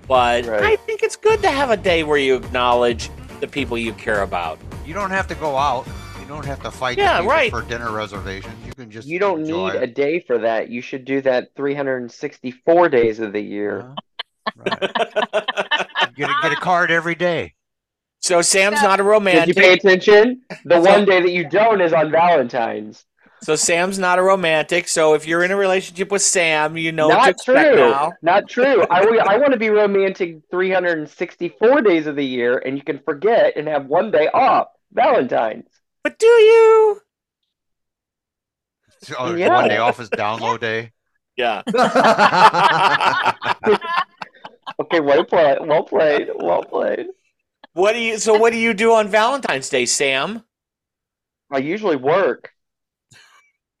But 0.08 0.46
Right. 0.46 0.62
I 0.64 0.76
think 0.76 1.02
it's 1.02 1.16
good 1.16 1.42
to 1.42 1.50
have 1.50 1.70
a 1.70 1.76
day 1.76 2.02
where 2.04 2.18
you 2.18 2.34
acknowledge 2.34 3.10
the 3.40 3.46
people 3.46 3.78
you 3.78 3.92
care 3.92 4.22
about. 4.22 4.58
You 4.84 4.94
don't 4.94 5.10
have 5.10 5.26
to 5.28 5.34
go 5.36 5.56
out. 5.56 5.86
You 6.24 6.28
don't 6.28 6.46
have 6.46 6.62
to 6.62 6.70
fight 6.70 6.96
Yeah, 6.96 7.18
people 7.18 7.30
right. 7.32 7.50
for 7.50 7.60
dinner 7.60 7.92
reservations. 7.92 8.54
You 8.66 8.72
can 8.72 8.90
just 8.90 9.06
You 9.06 9.18
don't 9.18 9.40
enjoy 9.40 9.72
need 9.74 9.82
a 9.82 9.86
day 9.86 10.20
for 10.20 10.38
that. 10.38 10.70
You 10.70 10.80
should 10.80 11.04
do 11.04 11.20
that 11.20 11.48
364 11.54 12.88
days 12.88 13.20
of 13.20 13.34
the 13.34 13.42
year. 13.42 13.80
Uh-huh. 13.80 13.94
Right. 14.56 14.80
Get 16.16 16.30
a, 16.30 16.34
get 16.42 16.52
a 16.52 16.56
card 16.56 16.90
every 16.90 17.14
day. 17.14 17.52
So 18.20 18.40
Sam's 18.40 18.80
not 18.80 19.00
a 19.00 19.02
romantic. 19.02 19.54
Did 19.54 19.56
you 19.56 19.62
pay 19.62 19.72
attention? 19.74 20.40
The 20.64 20.80
one 20.80 21.04
day 21.04 21.20
that 21.20 21.30
you 21.30 21.46
don't 21.46 21.82
is 21.82 21.92
on 21.92 22.10
Valentine's. 22.10 23.04
So 23.42 23.54
Sam's 23.54 23.98
not 23.98 24.18
a 24.18 24.22
romantic. 24.22 24.88
So 24.88 25.12
if 25.12 25.26
you're 25.26 25.44
in 25.44 25.50
a 25.50 25.56
relationship 25.56 26.10
with 26.10 26.22
Sam, 26.22 26.78
you 26.78 26.90
know 26.92 27.08
what 27.08 27.36
to 27.44 27.52
Not 27.52 27.62
true. 27.66 27.76
now. 27.76 28.12
Not 28.22 28.48
true. 28.48 28.82
I, 28.90 29.00
I 29.00 29.36
want 29.36 29.52
to 29.52 29.58
be 29.58 29.68
romantic 29.68 30.38
364 30.50 31.82
days 31.82 32.06
of 32.06 32.16
the 32.16 32.24
year, 32.24 32.56
and 32.64 32.78
you 32.78 32.82
can 32.82 32.98
forget 33.00 33.58
and 33.58 33.68
have 33.68 33.84
one 33.84 34.10
day 34.10 34.28
off. 34.28 34.68
Valentine's. 34.92 35.66
But 36.04 36.18
do 36.18 36.26
you? 36.26 37.00
So, 39.02 39.14
oh, 39.18 39.32
oh 39.32 39.34
Yeah. 39.34 39.48
One 39.48 39.68
day 39.68 39.78
off 39.78 39.98
is 39.98 40.10
download 40.10 40.60
day. 40.60 40.92
Yeah. 41.36 41.62
Okay, 44.80 44.98
well 44.98 45.24
played. 45.24 45.58
Well 45.60 45.84
played. 45.84 46.28
Well 46.34 46.64
played. 46.64 47.06
What 47.74 47.92
do 47.92 48.00
you? 48.00 48.18
So 48.18 48.36
what 48.36 48.52
do 48.52 48.58
you 48.58 48.74
do 48.74 48.92
on 48.92 49.08
Valentine's 49.08 49.68
Day, 49.68 49.86
Sam? 49.86 50.42
I 51.52 51.58
usually 51.58 51.96
work. 51.96 52.50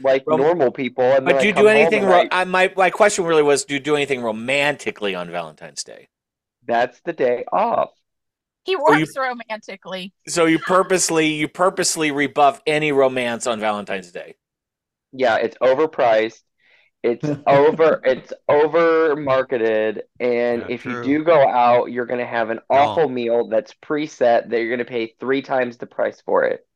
like 0.00 0.24
Rom- 0.26 0.40
normal 0.40 0.70
people, 0.70 1.04
and 1.04 1.26
But 1.26 1.40
do 1.40 1.46
you 1.46 1.52
do 1.52 1.68
anything? 1.68 2.04
and 2.04 2.08
Ro- 2.08 2.26
I- 2.30 2.40
I, 2.42 2.44
my 2.44 2.72
my 2.76 2.90
question 2.90 3.24
really 3.24 3.42
was: 3.42 3.64
Do 3.64 3.74
you 3.74 3.80
do 3.80 3.96
anything 3.96 4.22
romantically 4.22 5.14
on 5.14 5.30
Valentine's 5.30 5.84
Day? 5.84 6.08
that's 6.66 7.00
the 7.00 7.12
day 7.12 7.44
off. 7.52 7.90
He 8.64 8.76
works 8.76 9.14
you, 9.16 9.22
romantically. 9.22 10.12
So 10.28 10.44
you 10.44 10.58
purposely 10.58 11.28
you 11.28 11.48
purposely 11.48 12.10
rebuff 12.10 12.60
any 12.66 12.92
romance 12.92 13.46
on 13.46 13.60
Valentine's 13.60 14.12
Day. 14.12 14.36
Yeah, 15.12 15.36
it's 15.36 15.56
overpriced. 15.58 16.42
It's 17.02 17.26
over 17.46 18.00
it's 18.04 18.32
over 18.48 19.16
marketed 19.16 20.02
and 20.18 20.62
yeah, 20.62 20.66
if 20.68 20.82
true. 20.82 20.98
you 20.98 21.02
do 21.18 21.24
go 21.24 21.48
out, 21.48 21.90
you're 21.90 22.06
going 22.06 22.20
to 22.20 22.26
have 22.26 22.50
an 22.50 22.60
awful 22.68 23.04
oh. 23.04 23.08
meal 23.08 23.48
that's 23.48 23.74
preset 23.82 24.50
that 24.50 24.58
you're 24.58 24.68
going 24.68 24.78
to 24.78 24.84
pay 24.84 25.14
3 25.18 25.40
times 25.40 25.78
the 25.78 25.86
price 25.86 26.20
for 26.20 26.44
it. 26.44 26.66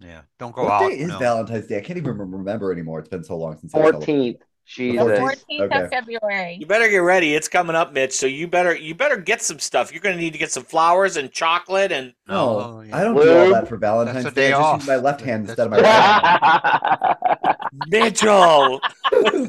Yeah, 0.00 0.22
don't 0.38 0.54
go 0.54 0.64
what 0.64 0.72
out. 0.72 0.88
Day 0.88 0.98
is 0.98 1.08
no. 1.08 1.18
Valentine's 1.18 1.66
Day? 1.66 1.78
I 1.78 1.80
can't 1.80 1.98
even 1.98 2.18
remember 2.18 2.72
anymore. 2.72 2.98
It's 2.98 3.08
been 3.08 3.24
so 3.24 3.36
long 3.36 3.56
since 3.56 3.72
14th. 3.72 4.38
The 4.76 4.92
14th 4.92 5.60
okay. 5.60 5.82
of 5.82 5.90
February. 5.90 6.58
You 6.60 6.66
better 6.66 6.88
get 6.88 6.98
ready. 6.98 7.34
It's 7.34 7.48
coming 7.48 7.74
up, 7.74 7.92
Mitch. 7.92 8.12
So 8.12 8.26
you 8.26 8.46
better 8.46 8.76
you 8.76 8.94
better 8.94 9.16
get 9.16 9.40
some 9.40 9.58
stuff. 9.58 9.92
You're 9.92 10.02
going 10.02 10.16
to 10.16 10.20
need 10.20 10.34
to 10.34 10.38
get 10.38 10.52
some 10.52 10.64
flowers 10.64 11.16
and 11.16 11.32
chocolate 11.32 11.90
and 11.90 12.12
no, 12.28 12.60
oh, 12.60 12.80
yeah. 12.82 12.96
I 12.96 13.02
don't 13.02 13.14
Blue. 13.14 13.24
do 13.24 13.38
all 13.38 13.50
that 13.52 13.66
for 13.66 13.78
Valentine's 13.78 14.32
Day. 14.34 14.52
I 14.52 14.60
just 14.60 14.80
use 14.80 14.88
my 14.88 14.96
left 14.96 15.22
hand 15.22 15.48
instead 15.48 15.66
of 15.66 15.70
my 15.70 15.80
right. 15.80 17.16
hand. 17.42 17.56
Mitchell, 17.88 18.80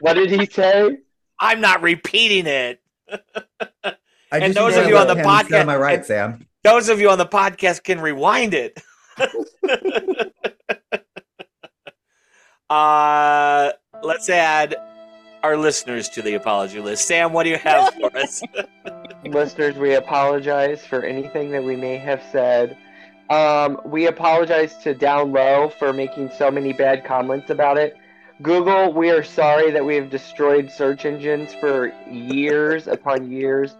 what 0.00 0.14
did 0.14 0.30
he 0.30 0.46
say? 0.46 0.98
I'm 1.40 1.60
not 1.60 1.82
repeating 1.82 2.46
it. 2.46 2.80
and 4.30 4.54
those 4.54 4.76
of 4.76 4.86
you 4.86 4.96
on 4.96 5.08
the 5.08 5.14
podcast, 5.16 5.52
am 5.52 5.68
I 5.68 5.76
right, 5.76 6.06
Sam? 6.06 6.46
Those 6.62 6.88
of 6.88 7.00
you 7.00 7.10
on 7.10 7.18
the 7.18 7.26
podcast 7.26 7.82
can 7.82 8.00
rewind 8.00 8.54
it. 8.54 8.80
uh 12.70 13.72
let's 14.02 14.28
add 14.28 14.76
our 15.42 15.56
listeners 15.56 16.08
to 16.10 16.22
the 16.22 16.34
apology 16.34 16.80
list. 16.80 17.06
Sam, 17.06 17.32
what 17.32 17.44
do 17.44 17.50
you 17.50 17.58
have 17.58 17.94
for 17.94 18.16
us? 18.16 18.42
Listeners, 19.24 19.76
we 19.76 19.94
apologize 19.94 20.84
for 20.84 21.02
anything 21.04 21.50
that 21.52 21.64
we 21.64 21.76
may 21.76 21.96
have 21.96 22.22
said. 22.30 22.76
Um, 23.30 23.80
we 23.84 24.06
apologize 24.06 24.76
to 24.78 24.94
Down 24.94 25.32
Low 25.32 25.68
for 25.68 25.92
making 25.92 26.30
so 26.36 26.50
many 26.50 26.72
bad 26.72 27.04
comments 27.04 27.50
about 27.50 27.78
it. 27.78 27.96
Google, 28.42 28.92
we 28.92 29.10
are 29.10 29.22
sorry 29.22 29.70
that 29.70 29.84
we 29.84 29.94
have 29.96 30.10
destroyed 30.10 30.70
search 30.70 31.04
engines 31.04 31.54
for 31.54 31.92
years 32.10 32.88
upon 32.88 33.30
years. 33.30 33.76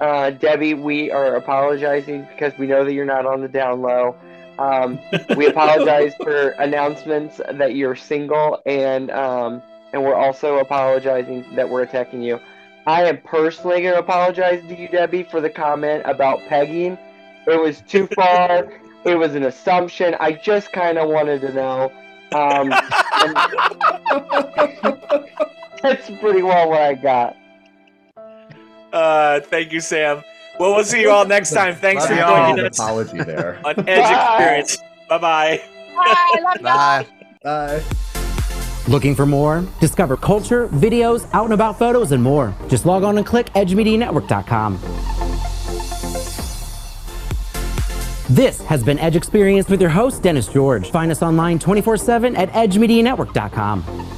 Uh, 0.00 0.30
Debbie, 0.30 0.74
we 0.74 1.10
are 1.10 1.34
apologizing 1.34 2.26
because 2.30 2.52
we 2.58 2.66
know 2.66 2.84
that 2.84 2.92
you're 2.92 3.04
not 3.04 3.26
on 3.26 3.40
the 3.40 3.48
down 3.48 3.82
low. 3.82 4.14
Um, 4.58 4.98
we 5.36 5.46
apologize 5.46 6.14
for 6.16 6.50
announcements 6.50 7.40
that 7.52 7.76
you're 7.76 7.96
single, 7.96 8.60
and 8.66 9.10
um, 9.10 9.62
and 9.92 10.02
we're 10.02 10.14
also 10.14 10.58
apologizing 10.58 11.44
that 11.54 11.68
we're 11.68 11.82
attacking 11.82 12.22
you. 12.22 12.40
I 12.86 13.04
am 13.04 13.18
personally 13.18 13.82
going 13.82 13.94
to 13.94 14.00
apologize 14.00 14.62
to 14.62 14.74
you, 14.74 14.88
Debbie, 14.88 15.22
for 15.22 15.40
the 15.40 15.50
comment 15.50 16.02
about 16.06 16.40
pegging. 16.48 16.98
It 17.46 17.60
was 17.60 17.82
too 17.82 18.06
far. 18.08 18.72
it 19.04 19.14
was 19.14 19.34
an 19.34 19.44
assumption. 19.44 20.16
I 20.20 20.32
just 20.32 20.72
kind 20.72 20.98
of 20.98 21.08
wanted 21.08 21.40
to 21.42 21.52
know. 21.52 21.92
Um, 22.32 22.68
that's 25.82 26.10
pretty 26.20 26.42
well 26.42 26.70
what 26.70 26.82
I 26.82 26.94
got. 26.94 27.36
Uh, 28.92 29.40
thank 29.40 29.72
you, 29.72 29.80
Sam. 29.80 30.22
Well, 30.58 30.74
we'll 30.74 30.84
see 30.84 31.00
you 31.00 31.10
all 31.10 31.24
next 31.26 31.52
time. 31.52 31.74
Thanks 31.76 32.06
for 32.06 32.14
Love 32.16 32.48
joining 32.56 32.66
us 32.66 32.78
apology 32.78 33.18
there. 33.18 33.60
on 33.64 33.88
Edge 33.88 34.10
Experience. 34.10 34.78
Bye 35.08 35.18
bye. 35.18 35.62
Bye. 35.96 36.56
Bye. 36.62 37.06
Bye. 37.42 37.82
Looking 38.88 39.14
for 39.14 39.26
more? 39.26 39.66
Discover 39.80 40.16
culture, 40.16 40.68
videos, 40.68 41.28
out 41.32 41.44
and 41.44 41.52
about 41.52 41.78
photos, 41.78 42.12
and 42.12 42.22
more. 42.22 42.54
Just 42.68 42.86
log 42.86 43.02
on 43.04 43.18
and 43.18 43.26
click 43.26 43.46
edgemedianetwork.com. 43.52 44.78
This 48.30 48.60
has 48.62 48.82
been 48.84 48.98
Edge 48.98 49.16
Experience 49.16 49.68
with 49.68 49.80
your 49.80 49.90
host, 49.90 50.22
Dennis 50.22 50.48
George. 50.48 50.90
Find 50.90 51.10
us 51.10 51.22
online 51.22 51.58
24 51.58 51.96
7 51.96 52.36
at 52.36 52.50
edgemedianetwork.com. 52.52 54.17